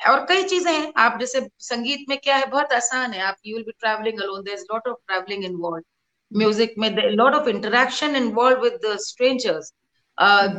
और 0.00 0.24
कई 0.26 0.42
चीज़ें 0.42 0.72
हैं 0.72 0.92
आप 0.96 1.18
जैसे 1.20 1.40
संगीत 1.58 2.04
में 2.08 2.16
क्या 2.18 2.36
है 2.36 2.46
बहुत 2.50 2.72
आसान 2.72 3.12
है 3.12 3.20
आप 3.20 3.36
you 3.46 3.56
will 3.56 4.20
alone 4.22 4.42
there 4.42 4.58
is 4.58 4.64
lot 4.72 4.86
of 4.88 4.96
travelling 5.06 5.44
involved 5.44 5.84
music 6.32 6.74
में 6.78 6.88
lot 7.10 7.34
of 7.34 7.48
interaction 7.48 8.16
involved 8.16 8.62
with 8.62 8.78
the 8.84 8.96
strangers 9.06 9.72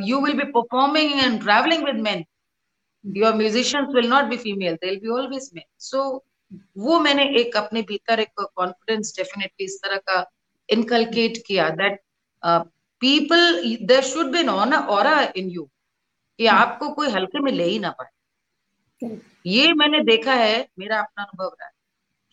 you 0.08 0.20
will 0.22 0.36
be 0.38 0.52
performing 0.52 1.14
and 1.22 1.42
travelling 1.44 1.86
with 1.86 2.02
men 2.08 2.26
your 3.06 3.36
musicians 3.36 3.96
will 3.96 4.10
not 4.10 4.26
be 4.30 4.38
female 4.38 4.76
they 4.76 4.90
will 4.90 5.00
be 5.00 5.10
always 5.20 5.50
men 5.56 5.66
so 5.86 6.04
वो 6.78 7.00
मैंने 7.00 7.30
एक 7.42 7.58
अपने 7.58 7.82
भीतर 7.90 8.20
एक 8.20 8.42
confidence 8.42 9.14
definitely 9.18 9.66
इस 9.66 9.80
तरह 9.84 9.98
का 10.10 10.24
इनकलकेट 10.70 11.44
किया 11.48 11.70
that 11.80 12.00
people 12.44 13.78
there 13.88 14.04
should 14.04 14.32
be 14.32 14.48
on 14.48 14.74
और 14.74 15.08
इन 15.38 15.50
यू 15.50 15.70
कि 16.40 16.46
आपको 16.46 16.90
कोई 16.94 17.10
हल्के 17.10 17.40
में 17.40 17.52
ले 17.52 17.64
ही 17.64 17.80
ना 17.80 17.90
पाए 18.00 19.18
ये 19.48 19.74
मैंने 19.74 20.00
देखा 20.04 20.34
है 20.34 20.68
मेरा 20.80 21.00
अपना 21.00 21.24
अनुभव 21.24 21.48
रहा 21.50 21.66
है 21.68 21.74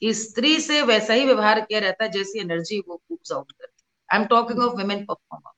कि 0.03 0.13
स्त्री 0.15 0.59
से 0.61 0.81
वैसा 0.83 1.15
ही 1.15 1.25
व्यवहार 1.25 1.61
किया 1.61 1.81
रहता 1.81 2.05
है 2.05 2.11
जैसी 2.11 2.41
एनर्जी 2.41 2.81
वो 2.89 2.97
कूप्स 2.97 3.33
आउट 3.33 3.53
करती 3.53 3.83
I 4.09 4.21
am 4.21 4.27
talking 4.27 4.59
of 4.59 4.75
women 4.75 5.05
performer 5.05 5.53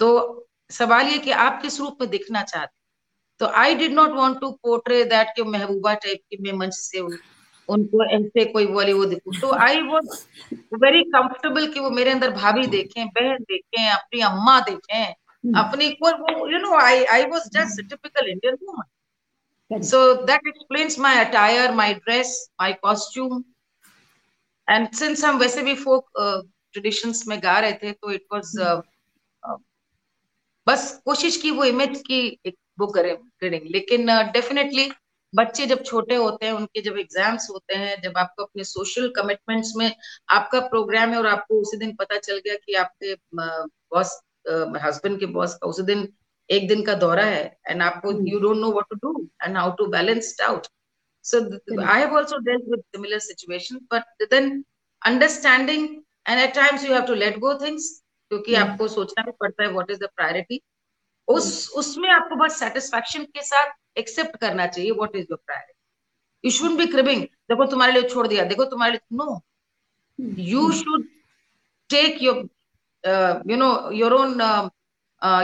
तो 0.00 0.48
सवाल 0.70 1.06
ये 1.06 1.18
कि 1.18 1.30
आप 1.30 1.60
किस 1.62 1.78
रूप 1.80 1.98
में 2.00 2.10
दिखना 2.10 2.42
चाहते 2.42 2.76
तो 3.40 3.46
I 3.56 3.74
did 3.74 3.92
not 3.92 4.10
want 4.10 4.40
to 4.40 4.50
portray 4.62 5.02
that 5.04 5.28
कि 5.36 5.42
महबूबा 5.42 5.94
टाइप 5.94 6.20
की 6.30 6.42
मैं 6.42 6.52
मंच 6.52 6.74
से 6.74 7.00
उनको 7.68 8.04
ऐसे 8.16 8.44
कोई 8.44 8.66
बोले 8.66 8.92
वो 8.92 9.04
दिखू 9.04 9.32
तो 9.40 9.52
आई 9.66 9.80
वॉज़ 9.82 10.26
वेरी 10.84 11.02
कंफर्टेबल 11.02 11.66
कि 11.72 11.80
वो 11.80 11.90
मेरे 11.90 12.10
अंदर 12.10 12.30
भाभी 12.30 12.66
देखें 12.66 13.06
बहन 13.08 13.42
देखें 13.42 13.88
अपनी 13.88 14.20
अम्मा 14.20 14.60
देखें 14.60 15.04
hmm. 15.04 15.58
अपनी 15.58 15.90
कोई 16.02 16.52
you 16.52 16.58
know 16.58 16.78
I 16.78 17.04
I 17.04 17.24
was 17.24 17.50
just 17.52 17.88
typical 17.90 18.30
Indian 18.30 18.56
woman 18.62 18.84
So 19.70 20.24
that 20.24 20.40
explains 20.46 20.96
my 20.96 21.20
attire, 21.20 21.72
my 21.72 21.92
dress, 21.92 22.48
my 22.58 22.72
costume. 22.72 23.44
And 24.68 24.88
since 24.94 25.24
हम 25.24 25.38
वैसे 25.38 25.62
भी 25.62 25.74
folk 25.74 26.04
uh, 26.20 27.28
में 27.28 27.42
गा 27.42 27.58
रहे 27.58 27.72
थे 27.72 27.92
तो 27.92 28.12
इट 28.12 28.24
was 28.34 28.54
uh, 28.60 28.80
uh, 29.42 29.58
बस 30.66 31.02
कोशिश 31.04 31.36
की 31.36 31.50
वो 31.50 31.64
इमेज 31.64 32.02
की 32.06 32.40
एक 32.46 32.56
बुक 32.78 32.94
करें 32.94 33.16
लेकिन 33.42 34.06
डेफिनेटली 34.32 34.88
uh, 34.88 34.94
बच्चे 35.34 35.66
जब 35.66 35.82
छोटे 35.84 36.14
होते 36.14 36.46
हैं 36.46 36.52
उनके 36.52 36.80
जब 36.80 36.98
एग्ज़ाम्स 36.98 37.48
होते 37.50 37.74
हैं 37.74 38.00
जब 38.02 38.16
आपको 38.18 38.44
अपने 38.44 38.64
सोशल 38.64 39.08
कमिटमेंट्स 39.16 39.72
में 39.76 39.90
आपका 40.30 40.60
प्रोग्राम 40.68 41.10
है 41.10 41.18
और 41.18 41.26
आपको 41.26 41.60
उसी 41.60 41.76
दिन 41.76 41.94
पता 41.96 42.18
चल 42.18 42.40
गया 42.46 42.54
कि 42.54 42.74
आपके 42.74 43.14
बॉस 43.34 44.20
हस्बैंड 44.84 45.18
के 45.20 45.26
बॉस 45.36 45.54
का 45.54 45.68
उसी 45.68 45.82
दिन 45.82 46.08
एक 46.50 46.68
दिन 46.68 46.82
का 46.82 46.94
दौरा 46.94 47.24
है 47.24 47.44
एंड 47.68 47.82
आपको 47.82 48.12
you 48.28 48.40
don't 48.40 48.56
know 48.56 48.70
what 48.72 48.84
to 48.90 48.96
do 49.02 49.28
and 49.44 49.56
how 49.56 49.72
to 49.78 49.86
balance 49.96 50.36
out 50.48 50.66
so 51.24 51.38
i 51.84 51.98
have 51.98 52.12
also 52.12 52.36
dealt 52.38 52.66
with 52.66 52.82
similar 52.94 53.20
situation 53.20 53.80
but 53.90 54.04
then 54.30 54.64
understanding 55.02 56.02
and 56.26 56.40
at 56.40 56.54
times 56.54 56.84
you 56.84 56.92
have 56.92 57.06
to 57.06 57.16
let 57.16 57.40
go 57.40 57.56
things 57.58 57.88
क्योंकि 58.30 58.54
hmm. 58.54 58.62
आपको 58.62 58.88
सोचना 58.88 59.22
भी 59.22 59.32
पड़ता 59.40 59.62
है 59.62 59.68
what 59.72 59.90
is 59.90 59.98
the 59.98 60.08
priority 60.16 60.60
उस 61.28 61.70
उसमें 61.76 62.10
आपको 62.10 62.36
बस 62.36 62.58
सेटिस्फेक्शन 62.58 63.24
के 63.24 63.42
साथ 63.42 63.72
एक्सेप्ट 63.98 64.36
करना 64.36 64.66
चाहिए 64.66 64.90
what 64.90 65.16
is 65.16 65.26
your 65.30 65.38
priority 65.46 66.46
you 66.46 66.50
should 66.50 66.76
be 66.78 66.86
cribbing 66.86 67.22
देखो 67.22 67.64
तुम्हारे 67.64 67.92
लिए 67.92 68.08
छोड़ 68.08 68.26
दिया 68.28 68.44
देखो 68.44 68.64
तुम्हारे 68.64 68.92
लिए 68.92 69.16
no 69.16 69.40
you 70.38 70.72
should 70.72 71.08
take 71.90 72.22
your 72.22 72.48
you 73.50 73.56
know 73.56 73.90
your 73.90 74.12
own 74.12 74.40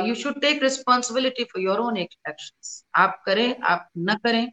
you 0.07 0.15
should 0.15 0.41
take 0.41 0.63
responsibility 0.63 1.45
for 1.45 1.63
your 1.63 1.79
own 1.79 1.97
actions 1.97 2.85
आप 2.95 3.23
करें 3.27 3.61
आप 3.63 3.89
न 3.99 4.15
करें 4.15 4.53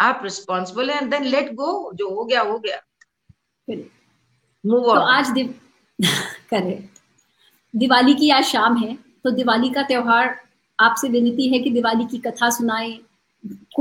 आप 0.00 0.20
रिस्पॉन्सिबल 0.24 0.90
है 0.90 0.96
एंड 0.96 1.10
देन 1.10 1.24
लेट 1.24 1.52
गो 1.54 1.92
जो 1.94 2.08
हो 2.10 2.24
गया 2.24 2.40
हो 2.40 2.58
गया. 2.58 2.80
मूव 4.66 4.94
तो 4.94 5.00
आज 5.00 5.28
दिव... 5.28 5.60
करे 6.50 6.88
दिवाली 7.76 8.14
की 8.14 8.30
आज 8.30 8.44
शाम 8.44 8.76
है 8.76 8.94
तो 8.96 9.30
दिवाली 9.30 9.70
का 9.70 9.82
त्योहार 9.82 10.47
आपसे 10.80 11.08
विनती 11.08 11.48
है 11.48 11.58
कि 11.58 11.70
दिवाली 11.70 12.04
की 12.04 12.18
कथा 12.18 12.50
सुनाए 12.50 12.98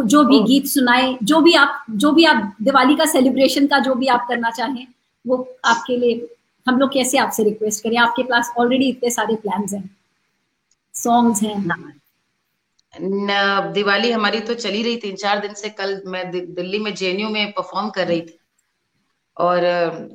जो 0.06 0.24
भी 0.24 0.40
गीत 0.44 0.66
सुनाए 0.66 1.18
जो 1.24 1.40
भी 1.42 1.54
आप 1.54 1.86
जो 1.92 2.12
भी 2.12 2.26
आप 2.26 2.56
दिवाली 2.62 2.96
का 2.96 3.06
सेलिब्रेशन 3.06 3.68
का 3.68 3.80
जो 3.80 3.96
भी 3.96 4.08
आप 4.08 4.26
करना 4.30 4.50
चाहें 4.52 4.88
वो 5.26 5.38
आपके 5.66 5.98
लिए 5.98 6.28
हम 6.66 6.80
लोग 6.80 6.94
कैसे 6.94 7.18
आपसे 7.18 7.44
रिक्वेस्ट 7.44 7.84
करें? 7.84 7.98
आपके 7.98 8.24
पास 8.24 8.52
ऑलरेडी 8.58 8.90
इतने 8.90 9.10
सारे 9.10 9.36
प्लान्स 9.36 9.74
हैं। 9.74 9.90
सॉन्ग्स 10.96 11.42
हैं। 11.44 12.02
दिवाली 13.74 14.12
हमारी 14.12 14.40
तो 14.40 14.54
चली 14.54 14.82
रही 14.84 14.98
तीन 14.98 15.16
चार 15.16 15.40
दिन 15.40 15.54
से 15.54 15.70
कल 15.70 16.02
मैं 16.08 16.30
दिल्ली 16.32 16.80
में 16.80 16.94
जेएनयू 16.96 17.30
में 17.30 17.52
परफॉर्म 17.52 17.90
कर 17.90 18.08
रही 18.08 18.22
थी। 18.22 18.38
और 19.38 19.60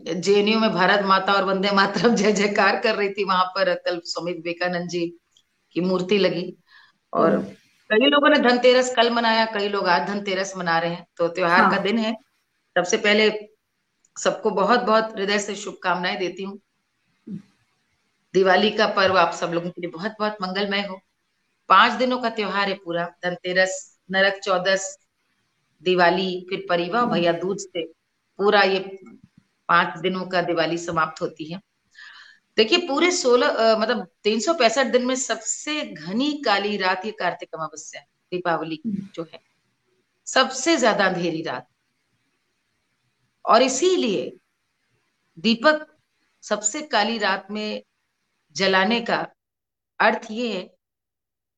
जेएनयू 0.09 0.59
में 0.59 0.73
भारत 0.73 1.05
माता 1.07 1.33
और 1.33 1.45
वंदे 1.45 1.71
मातरम 1.71 2.15
जय 2.15 2.33
जयकार 2.33 2.77
कर 2.77 2.95
रही 2.95 3.09
थी। 3.09 3.25
वहाँ 3.25 3.45
पर 3.47 3.75
कल 3.75 4.01
स्वामी 4.05 4.33
विवेकानंद 4.33 4.89
जी 4.89 5.07
की 5.77 5.81
मूर्ति 5.81 6.19
लगी। 6.19 6.57
और 7.13 7.35
हम्म। 7.35 7.43
कई 7.91 8.07
लोगों 8.07 8.29
ने 8.29 8.39
धनतेरस 8.39 8.95
कल 8.95 9.11
मनाया 9.11 9.45
कई 9.45 9.69
लोग 9.69 9.89
आज 9.89 10.09
धनतेरस 10.09 10.57
मना 10.57 10.79
रहे 10.79 10.91
हैं। 10.91 11.07
तो 11.17 11.29
त्योहार 11.29 11.61
हाँ। 11.61 11.71
का 11.71 11.79
दिन 11.79 11.99
है। 11.99 12.13
सबसे 12.77 12.97
पहले 12.97 13.31
सबको 14.17 14.51
बहुत 14.51 14.81
बहुत 14.81 15.13
हृदय 15.17 15.39
से 15.39 15.55
शुभकामनाएँ 15.55 16.19
देती 16.19 16.43
हूँ। 16.43 16.61
दिवाली 18.35 18.71
का 18.71 18.87
पर्व 18.87 19.19
आप 19.19 19.33
सब 19.33 19.53
लोगों 19.53 19.71
के 19.71 19.81
लिए 19.81 19.91
बहुत 19.91 20.13
बहुत 20.19 20.37
मंगलमय 20.43 20.81
हो। 20.81 21.01
पाँच 21.69 21.93
दिनों 21.93 22.19
का 22.19 22.31
त्योहार 22.31 22.69
है 22.69 22.75
पूरा। 22.75 23.05
धनतेरस 23.25 23.99
नरक 24.11 24.41
चौदस 24.45 24.99
दिवाली 25.83 26.47
फिर 26.51 26.67
परिवा 26.69 27.05
भैया 27.05 27.33
दूध 27.33 27.59
से। 27.59 27.83
पूरा 28.39 28.63
ये 28.63 28.79
पाँच 29.69 29.99
दिनों 29.99 30.27
का 30.27 30.43
दिवाली 30.43 30.79
समाप्त 30.79 31.23
होती 31.23 31.53
है। 31.53 31.61
देखिए 32.57 32.79
पूरे 32.89 33.11
सोलह 33.13 33.77
मतलब 33.79 34.07
तीन 34.25 34.41
सौ 34.41 34.55
पैंसठ 34.55 34.87
दिन 34.93 35.07
में 35.07 35.15
सबसे 35.17 35.81
घनी 35.85 36.33
काली 36.45 36.77
रात 36.77 37.07
ये 37.07 37.13
कार्तिक 37.19 37.55
अमावस्या 37.55 38.01
दीपावली 38.33 38.81
जो 38.87 39.23
है 39.25 39.41
सबसे 40.27 40.77
ज़्यादा 40.77 41.07
अंधेरी 41.07 41.43
रात। 41.43 41.67
और 43.45 43.63
इसीलिए 43.63 44.31
दीपक 45.39 45.87
सबसे 46.43 46.83
काली 46.89 47.19
रात 47.19 47.51
में 47.51 47.83
जलाने 48.57 49.01
का 49.03 49.17
अर्थ 50.01 50.31
ये 50.31 50.53
है 50.53 50.69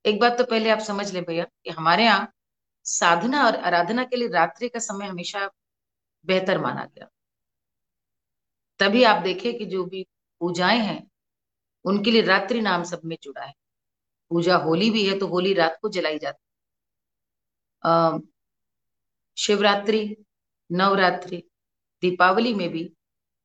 एक 0.04 0.20
बात 0.20 0.38
तो 0.38 0.44
पहले 0.44 0.70
आप 0.70 0.78
समझ 0.82 1.12
ले 1.14 1.20
भैया 1.22 1.44
कि 1.44 1.70
हमारे 1.70 2.04
यहाँ 2.04 2.32
साधना 2.86 3.44
और 3.46 3.56
आराधना 3.56 4.04
के 4.04 4.16
लिए 4.16 4.28
रात्रि 4.30 4.68
का 4.68 4.78
समय 4.80 5.06
हमेशा 5.06 5.48
बेहतर 6.24 6.58
माना 6.60 6.84
गया। 6.86 7.08
तभी 8.80 9.02
आप 9.04 9.22
देखें 9.22 9.56
कि 9.58 9.64
जो 9.66 9.84
भी 9.84 10.06
पूजाएँ 10.44 10.78
हैं, 10.78 11.10
उनके 11.84 12.10
लिए 12.10 12.22
रात्रि 12.22 12.60
नाम 12.60 12.82
सब 12.84 13.00
में 13.04 13.16
जुड़ा 13.22 13.44
है। 13.44 13.52
पूजा 14.30 14.56
होली 14.56 14.90
भी 14.90 15.06
है 15.06 15.18
तो 15.18 15.26
होली 15.26 15.52
रात 15.54 15.78
को 15.82 15.88
जलाई 15.88 16.18
जाती 16.18 16.42
है। 17.84 18.20
शिवरात्रि, 19.36 20.16
नवरात्रि, 20.70 21.42
दीपावली 22.02 22.54
में 22.54 22.68
भी 22.68 22.82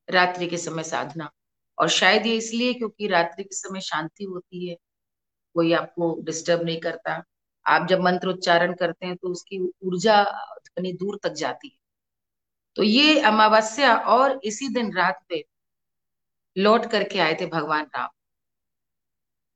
रात्रि 0.08 0.48
के 0.48 0.58
समय 0.58 0.84
साधना। 0.84 1.30
और 1.78 1.90
शायद 1.90 2.26
ये 2.26 2.36
इसलिए 2.38 2.74
क्योंकि 2.74 3.08
रात्रि 3.08 3.44
के 3.44 3.56
समय 3.56 3.82
शांति 3.82 4.24
होती 4.24 4.68
है, 4.68 4.76
कोई 5.56 5.74
आपको 5.74 6.16
डिस्टर्ब 6.22 6.64
नहीं 6.64 6.80
करता। 6.80 7.24
आप 7.66 7.88
जब 7.88 8.00
मंत्र 8.00 8.28
उच्चारण 8.28 8.74
करते 8.74 9.06
हैं 9.06 9.16
तो 9.16 9.28
उसकी 9.28 9.60
ऊर्जा 9.84 10.24
ध्वनि 10.24 10.93
दूर 10.93 11.20
तक 11.24 11.34
जाती 11.34 11.68
है। 11.68 11.78
तो 12.76 12.84
ये 12.84 13.20
अमावस्या 13.22 13.95
और 13.95 14.39
इसी 14.43 14.68
दिन 14.70 14.93
रात 14.93 15.24
पे 15.30 15.43
लौट 16.60 16.86
करके 16.86 17.20
आए 17.20 17.38
थे 17.41 17.45
भगवान 17.45 17.86
राम। 17.95 18.10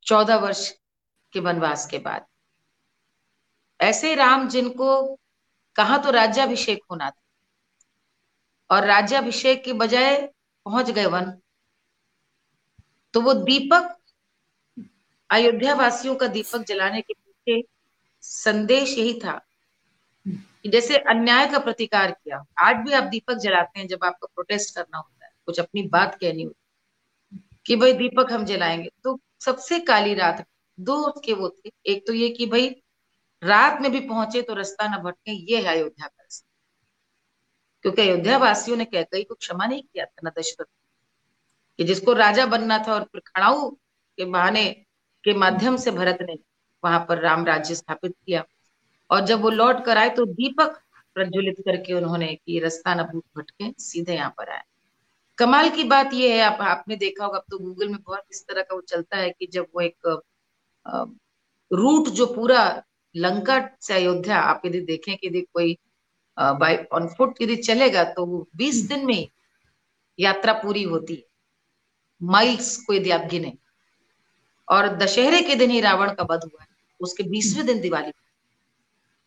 चौदह 0.06 0.36
वर्ष 0.36 0.70
के 1.34 1.40
वनवास 1.40 1.86
के 1.86 1.98
बाद। 1.98 2.26
ऐसे 3.82 4.16
राम 4.16 4.48
जिनको 4.50 5.20
कहा 5.76 5.98
तो 5.98 6.12
राज्याभिषेक 6.12 6.80
होना 6.92 7.10
था। 7.10 7.22
और 8.70 8.86
राज्याभिषेक 8.86 9.64
के 9.64 9.74
बजाय 9.74 10.22
पहुँच 10.66 10.90
गए 10.92 11.06
वन। 11.06 11.32
तो 13.14 13.22
वो 13.22 13.34
दीपक 13.34 13.98
अयोध्या 15.30 15.74
वासियों 15.76 16.16
का 16.16 16.28
दीपक 16.28 16.60
जलाने 16.60 17.02
के 17.02 17.14
पीछे 17.14 17.64
संदेश 18.22 18.98
यही 18.98 19.20
था 19.20 19.40
जैसे 20.68 20.98
अन्याय 20.98 21.48
का 21.48 21.60
प्रतिकार 21.60 22.12
किया, 22.12 22.44
आज 22.60 22.76
भी 22.76 22.94
आप 22.94 23.04
दीपक 23.04 23.34
जलाते 23.34 23.80
हैं 23.80 23.88
जब 23.88 24.04
आपको 24.04 24.28
प्रोटेस्ट 24.28 24.76
करना 24.76 24.98
होता 24.98 25.26
है। 25.26 25.32
कुछ 25.46 25.60
अपनी 25.60 25.84
बात 25.88 26.16
कहनी 26.16 26.44
होती 26.44 26.63
कि 27.66 27.76
भाई 27.76 27.94
दीपक 27.94 28.32
हम 28.32 28.46
जलाएँगे। 28.46 28.90
तो 29.04 29.20
सबसे 29.42 29.80
काली 29.82 30.14
रात, 30.14 30.46
दो 30.78 31.12
के 31.26 31.34
वो 31.34 31.50
थे। 31.50 31.72
एक 31.86 32.06
तो 32.08 32.14
ये 32.14 32.30
कि 32.30 32.46
भाई 32.46 32.70
रात 33.42 33.82
में 33.82 33.92
भी 33.92 34.00
पहुँचे 34.00 34.42
तो 34.42 34.54
रास्ता 34.54 34.88
न 34.88 35.02
भटके, 35.04 35.32
ये 35.32 35.62
है 35.62 35.76
अयोध्या 35.76 36.08
का 36.08 36.22
रास्ता 36.22 36.48
क्योंकि 37.86 38.02
अयोध्या 38.02 38.38
वासियों 38.38 38.78
ने 38.78 38.86
कई 38.86 39.24
को 39.24 39.36
क्षमा 39.36 39.66
नहीं 39.66 39.82
किया 39.84 40.06
था 40.06 40.28
न 40.28 40.32
दशरथ 40.38 40.66
कि 41.80 41.84
जिसको 41.84 42.14
राजा 42.14 42.46
बनना 42.46 42.78
था 42.80 42.94
और 42.94 43.04
फिर 43.04 43.22
खड़ाऊ 43.28 43.70
के 43.72 44.26
बहाने 44.26 44.66
के 45.24 45.34
माध्यम 45.34 45.78
से 45.78 45.92
भरत 45.92 46.18
ने 46.22 46.38
वहाँ 46.84 47.06
पर 47.10 47.20
राम 47.20 47.46
राज्य 47.46 47.76
स्थापित 47.76 48.16
किया। 48.26 48.44
और 49.10 49.26
जब 49.26 49.42
वो 49.42 49.50
लौट 49.50 49.84
कर 49.86 49.98
आए 49.98 50.10
तो 50.10 50.26
दीपक 50.28 50.80
प्रज्वलित 51.16 51.60
करके 51.60 51.94
उन्होंने 51.94 52.34
कि 52.36 52.60
रास्ता 52.60 52.96
न 52.96 53.04
भूत 53.04 53.24
भटके, 53.38 53.72
सीधे 53.80 54.16
यहाँ 54.16 54.34
पर 54.38 54.50
आए। 54.50 54.63
कमाल 55.44 55.70
की 55.70 55.84
बात 55.84 56.14
यह 56.14 56.34
है 56.34 56.42
आप 56.42 56.62
आपने 56.64 56.96
देखा 56.96 57.26
होगा 57.26 57.38
अब 57.38 57.46
तो 57.52 57.58
गूगल 57.60 57.90
में 57.90 57.98
बहुत 57.98 58.24
इस 58.32 58.46
तरह 58.48 58.62
का 58.62 58.76
वो 58.76 58.82
चलता 58.82 59.18
है 59.18 59.30
कि 59.30 59.48
जब 59.54 59.66
वो 59.76 59.82
एक 59.82 60.22
रूट 61.72 62.08
जो 62.10 62.26
पूरा 62.26 62.62
लंका 63.16 63.58
से 63.82 63.94
अयोध्या 63.94 64.38
आप 64.42 64.62
यदि 64.66 64.80
देखें 64.82 65.16
कि 65.18 65.28
यदि 65.28 65.42
कोई 65.54 65.78
बाई 66.38 66.78
ऑन 66.94 67.08
फुट 67.08 67.42
यदि 67.42 67.56
चलेगा 67.58 68.04
तो 68.14 68.26
वो 68.26 68.48
बीस 68.56 68.80
हम्म। 68.82 68.88
दिन 68.88 69.06
में 69.06 69.28
यात्रा 70.20 70.54
पूरी 70.54 70.84
होती 70.86 71.16
है 71.16 71.24
माइल्स 72.22 72.76
को 72.86 72.94
यदि 72.94 73.12
आप 73.12 73.28
गिने 73.30 73.54
और 74.68 74.88
दशहरे 74.98 75.42
के 75.42 75.56
दिन 75.56 75.70
ही 75.70 75.82
रावण 75.82 76.14
का 76.16 76.28
वध 76.30 76.44
हुआ 76.44 76.62
है 76.62 76.68
उसके 77.00 77.24
बीसवें 77.30 77.66
दिन 77.66 77.82
दिवाली 77.82 78.12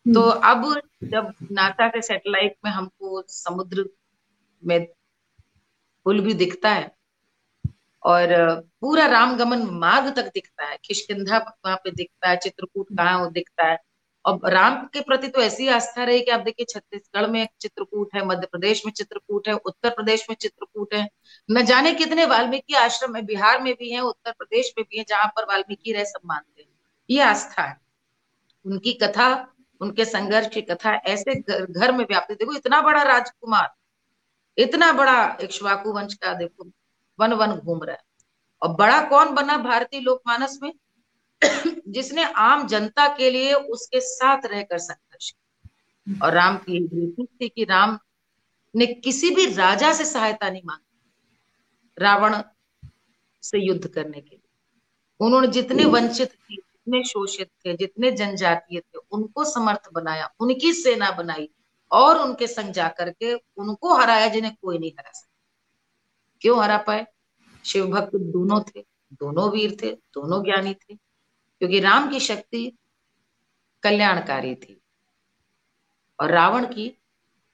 हम्म। 0.07 0.15
तो 0.15 0.21
अब 0.21 0.81
जब 1.05 1.33
नासा 1.53 1.89
के 1.89 2.03
सैटेलाइट 2.03 2.57
में 2.65 2.71
हमको 2.73 3.23
समुद्र 3.31 3.89
में 4.63 4.79
पुल 6.07 6.21
भी 6.21 6.35
दिखता 6.35 6.71
है। 6.71 6.97
और 8.03 8.27
पूरा 8.81 9.07
रामगमन 9.07 9.63
मार्ग 9.63 10.17
तक 10.17 10.25
दिखता 10.25 10.65
है। 10.65 10.79
किशकिंधा 10.85 11.39
वहाँ 11.39 11.77
पे 11.77 11.91
दिखता 11.91 12.29
है, 12.29 12.37
चित्रकूट 12.37 12.87
कहाँ 12.99 13.19
वो 13.19 13.27
दिखता 13.27 13.67
है। 13.67 13.79
और 14.25 14.51
राम 14.51 14.87
के 14.87 15.01
प्रति 15.01 15.29
तो 15.29 15.41
ऐसी 15.41 15.69
आस्था 15.69 16.05
रही 16.05 16.21
कि 16.21 16.31
आप 16.31 16.41
देखिए 16.41 16.67
छत्तीसगढ़ 16.71 17.27
में 17.27 17.49
चित्रकूट 17.61 18.09
है, 18.15 18.27
मध्य 18.27 18.47
प्रदेश 18.53 18.87
में 18.87 18.93
चित्रकूट 18.93 19.49
है, 19.49 19.55
उत्तर 19.55 19.91
प्रदेश 19.91 20.27
में 20.31 20.37
चित्रकूट 20.37 20.95
है। 20.95 21.09
न 21.51 21.63
जाने 21.63 21.93
कितने 21.93 22.27
वाल्मीकि 22.27 22.75
आश्रम 22.75 23.17
है, 23.17 23.23
बिहार 23.23 23.63
में 23.63 23.75
भी 23.75 23.91
है, 23.91 24.01
उत्तर 24.01 24.33
प्रदेश 24.33 24.73
में 24.79 24.85
भी 24.91 24.99
है, 24.99 25.05
जहाँ 25.09 25.27
पर 25.27 25.43
वाल्मीकि 25.43 25.93
रह 25.93 26.05
सब 26.05 26.21
मानते 26.27 26.63
हैं। 26.63 26.69
ये 27.11 27.23
आस्था 27.23 27.63
है। 27.63 27.81
उनकी 28.67 28.93
कथा, 28.93 29.53
उनके 29.81 30.05
संघर्ष 30.05 30.49
की 30.49 30.63
कथा, 30.63 30.95
ऐसे 30.95 31.35
घर 31.65 31.93
में 31.93 32.05
व्याप्त 32.05 32.33
देखो 32.33 32.55
इतना 32.55 32.83
बड़ा 32.83 33.03
राजकुमार 33.03 33.76
इतना 34.59 34.93
बड़ा 34.93 35.37
इक्ष्वाकु 35.41 35.93
वंश 35.93 36.15
का 36.15 36.35
देखो, 36.35 36.71
वन 37.21 37.33
वन 37.33 37.53
घूम 37.53 37.83
रहा 37.83 37.97
है। 37.97 38.03
और 38.63 38.69
बड़ा 38.69 39.03
कौन 39.03 39.35
बना 39.35 39.59
भारतीय 39.59 40.01
लोकमानस 40.01 40.59
में? 40.63 40.73
जिसने 41.89 42.25
आम 42.25 42.67
जनता 42.67 43.17
के 43.17 43.31
लिए 43.31 43.53
उसके 43.53 44.01
साथ 44.01 44.47
रहकर 44.47 44.79
संघर्ष 44.79 45.33
और 46.23 46.33
राम 46.33 46.57
की 46.57 47.11
थी 47.27 47.49
कि 47.49 47.65
राम 47.65 47.99
ने 48.77 48.87
किसी 48.87 49.31
भी 49.31 49.55
राजा 49.55 49.93
से 49.93 50.05
सहायता 50.05 50.51
नहीं 50.51 50.63
मांगी। 50.65 51.01
रावण 51.99 52.43
से 53.43 53.59
युद्ध 53.59 53.89
करने 53.89 54.21
के 54.21 54.37
लिए। 54.37 54.49
उन्होंने 55.21 55.47
जितने 55.47 55.85
वंचित 55.85 56.29
थे, 56.29 56.55
जितने 56.55 57.05
शोषित 57.05 57.49
थे, 57.49 57.77
जितने 57.77 58.11
जनजातीय 58.11 58.81
थे, 58.81 58.99
उनको 59.11 59.45
समर्थ 59.45 59.89
बनाया, 59.93 60.35
उनकी 60.41 60.73
सेना 60.73 61.11
बनाई 61.11 61.51
और 61.93 62.19
उनके 62.19 62.47
संग 62.47 62.73
जाकर 62.73 63.11
के 63.11 63.35
उनको 63.35 63.95
हराया 63.95 64.29
जिन्हें 64.29 64.57
कोई 64.63 64.79
नहीं 64.79 64.91
हरा 64.91 65.11
सकता। 65.11 65.33
क्यों 66.41 66.63
हरा 66.63 66.79
पाए? 66.79 67.07
शिव 67.65 67.87
भक्त 67.87 68.11
दोनों 68.15 68.61
थे, 68.61 68.81
दोनों 69.13 69.51
वीर 69.51 69.77
थे, 69.83 69.93
दोनों 69.93 70.45
ज्ञानी 70.45 70.75
थे, 70.75 70.95
क्योंकि 71.59 71.81
राम 71.81 72.11
की 72.11 72.21
शक्ति 72.21 72.79
कल्याणकारी 73.83 74.55
थी 74.55 74.81
और 76.21 76.31
रावण 76.31 76.67
की 76.67 76.99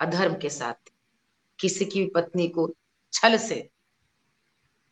अधर्म 0.00 0.34
के 0.34 0.50
साथ 0.50 0.74
थी। 0.74 0.92
किसी 1.60 1.84
की 1.84 2.06
पत्नी 2.06 2.48
को 2.48 2.74
छल 3.12 3.38
से 3.38 3.70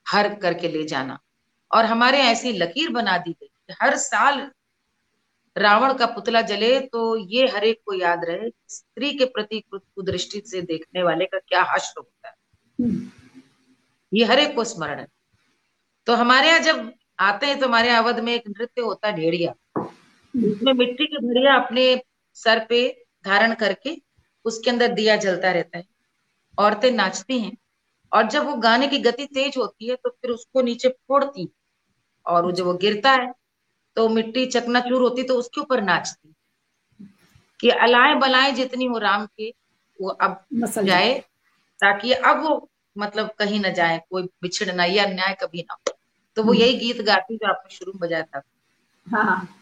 हर 0.09 0.35
करके 0.35 0.69
ले 0.69 0.85
जाना। 0.85 1.21
और 1.75 1.85
हमारे 1.85 2.19
ऐसी 2.19 2.53
लकीर 2.53 2.91
बना 2.91 3.19
दी 3.19 3.33
गई 3.33 3.51
हर 3.83 3.97
साल 3.97 4.53
रावण 5.61 5.93
का 5.95 6.07
पुतला 6.07 6.41
जले 6.43 6.79
तो 6.81 7.17
ये 7.17 7.47
हर 7.47 7.65
एक 7.65 7.81
को 7.87 7.95
याद 7.95 8.25
रहे 8.25 8.51
स्त्री 8.69 9.13
के 9.13 9.25
प्रति 9.25 9.63
कुदृष्टि 9.73 10.43
से 10.47 10.63
देखने 10.63 11.03
वाले 11.03 11.25
का 11.25 11.39
क्या 11.39 11.63
हश्र 11.71 11.95
होता 11.99 12.29
है। 12.29 12.35
हम्म। 12.79 13.11
ये 14.13 14.25
हर 14.25 14.39
एक 14.39 14.55
को 14.55 14.65
स्मरण 14.65 14.99
है। 14.99 15.07
तो 16.07 16.15
हमारे 16.15 16.49
यहाँ 16.49 16.61
जब 16.61 16.93
आते 17.21 17.47
हैं 17.47 17.59
तो 17.61 17.67
हमारे 17.67 17.91
अवध 17.91 18.21
में 18.21 18.33
एक 18.35 18.49
नृत्य 18.49 18.83
होता 18.83 19.09
है 19.09 19.17
ढेड़िया 19.17 19.55
उसमें 20.35 20.73
मिट्टी 20.73 21.07
की 21.07 21.17
ढेड़िया 21.19 21.55
अपने 21.55 22.03
सर 22.37 22.65
पे 22.69 22.89
धारण 23.25 23.55
करके 23.55 23.97
उसके 24.45 24.71
अंदर 24.71 24.89
दिया 24.89 25.17
जलता 25.17 25.51
रहता 25.53 25.79
है। 25.79 25.85
औरतें 26.59 26.91
नाचती 26.91 27.41
हैं 27.41 27.57
और 28.13 28.29
जब 28.29 28.45
वो 28.45 28.55
गाने 28.57 28.89
की 28.89 28.99
गति 28.99 29.27
तेज 29.27 29.57
होती 29.57 29.89
है 29.89 29.97
तो 29.97 30.11
फिर 30.11 30.31
उसको 30.31 30.63
नीचे 30.63 30.89
फोड़ती 30.89 31.49
और 32.27 32.45
वो 32.45 32.53
जब 32.53 32.65
वो 32.65 32.75
गिरता 32.75 33.13
है 33.13 33.33
तो 33.97 34.09
मिट्टी 34.09 34.47
चकनाचूर 34.47 35.03
होती 35.03 35.23
तो 35.23 35.35
उसके 35.35 35.61
ऊपर 35.61 35.83
नाचती। 35.83 36.35
कि 37.61 37.71
अलाए 37.71 38.15
बलाए 38.15 38.53
जितनी 38.53 38.85
हो 38.85 38.99
राम 38.99 39.27
के 39.27 39.55
वो 40.03 40.09
अब 40.09 40.45
जाए 40.85 41.19
ताकि 41.81 42.13
अब 42.13 42.43
वो 42.43 42.71
मतलब 42.99 43.31
कहीं 43.39 43.61
ना 43.61 43.69
जाए 43.69 44.03
कोई 44.11 44.23
बिछड़ना 44.23 44.85
या 44.85 45.05
अन्याय 45.05 45.37
कभी 45.41 45.63
ना 45.63 45.75
हो। 45.75 45.99
तो 46.37 46.43
वो 46.43 46.53
हम्म। 46.53 46.63
यही 46.63 46.75
गीत 46.75 47.01
गाती 47.01 47.37
जो 47.37 47.49
आपने 47.49 47.77
शुरू 47.77 47.93
में 47.93 48.01
बजाया 48.01 48.23
था। 48.23 48.43
हाँ। 49.11 49.57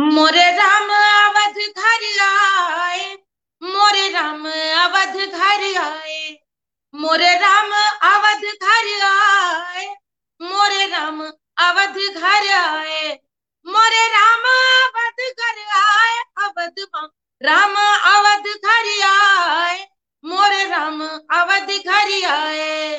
मोरे 0.00 0.50
राम 0.50 0.88
अवध 1.30 1.56
घर 1.78 2.24
आए 2.24 3.14
मोरे 3.62 4.08
राम 4.10 4.48
अवध 4.84 5.16
घर 5.16 5.76
आए 5.80 6.38
मोरे 6.94 7.34
राम 7.34 7.72
अवध 8.12 8.42
घर 8.42 9.06
आए 9.06 9.96
मोरे 10.42 10.86
राम 10.86 11.20
अवध 11.58 12.14
घर 12.16 12.54
आए। 12.54 13.25
मोरे 13.66 14.08
राम 14.08 14.44
अवध 14.86 15.20
घर 15.38 15.58
आए, 15.76 16.18
अवध 16.44 16.74
राम 17.42 17.74
अवध 18.14 18.46
घर 18.46 18.88
आए, 19.06 19.86
मोरे 20.24 20.64
राम 20.64 21.02
अवध 21.08 21.70
घर 21.86 22.26
आए। 22.26 22.96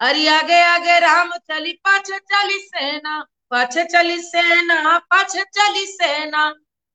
अरे 0.00 0.26
आगे 0.28 0.60
आगे 0.62 0.98
राम, 0.98 1.30
चली 1.32 1.72
पाछ 1.72 2.10
चली 2.10 2.58
सेना, 2.58 3.26
पाछ 3.50 3.78
चली 3.78 4.20
सेना, 4.22 4.98
पाछ 4.98 5.36
चली 5.36 5.86
सेना। 5.86 6.54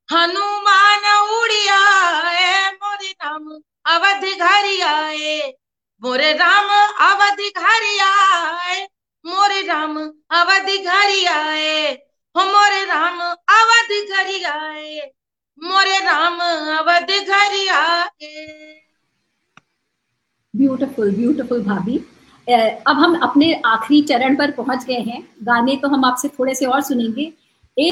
हनुमान 0.10 1.06
उड़िया 1.32 1.80
मोरे 2.74 3.12
राम 3.12 3.48
अवध 3.86 4.26
घर 4.26 4.84
आए। 4.84 5.54
मोरे 6.04 6.34
राम 6.34 6.70
अवध 7.10 7.40
घर 7.58 7.86
आए, 8.06 8.88
मोरे 9.26 9.62
राम 9.62 9.98
अवध 10.32 10.70
घर 10.86 11.28
आए। 11.28 11.98
हो 12.36 12.44
मोरे 12.44 12.84
राम 12.86 13.20
अवध 13.22 13.92
घर 14.10 14.46
आए, 14.46 15.12
मोरे 15.60 16.00
राम 16.00 16.40
अवध 16.78 17.12
घर 17.12 17.54
आए। 17.74 18.82
ब्यूटीफुल 20.54 21.12
ब्यूटीफुल 21.16 21.62
भाभी। 21.64 21.98
अब 22.48 22.98
हम 22.98 23.18
अपने 23.20 23.54
आखिरी 23.66 24.02
चरण 24.02 24.36
पर 24.36 24.52
पहुँच 24.52 24.84
गए 24.86 25.00
हैं। 25.02 25.22
गाने 25.44 25.76
तो 25.76 25.88
हम 25.88 26.06
आपसे 26.06 26.28
थोड़े 26.30 26.56
से 26.56 26.66
और 26.66 26.82
सुनेंगे। 26.82 27.32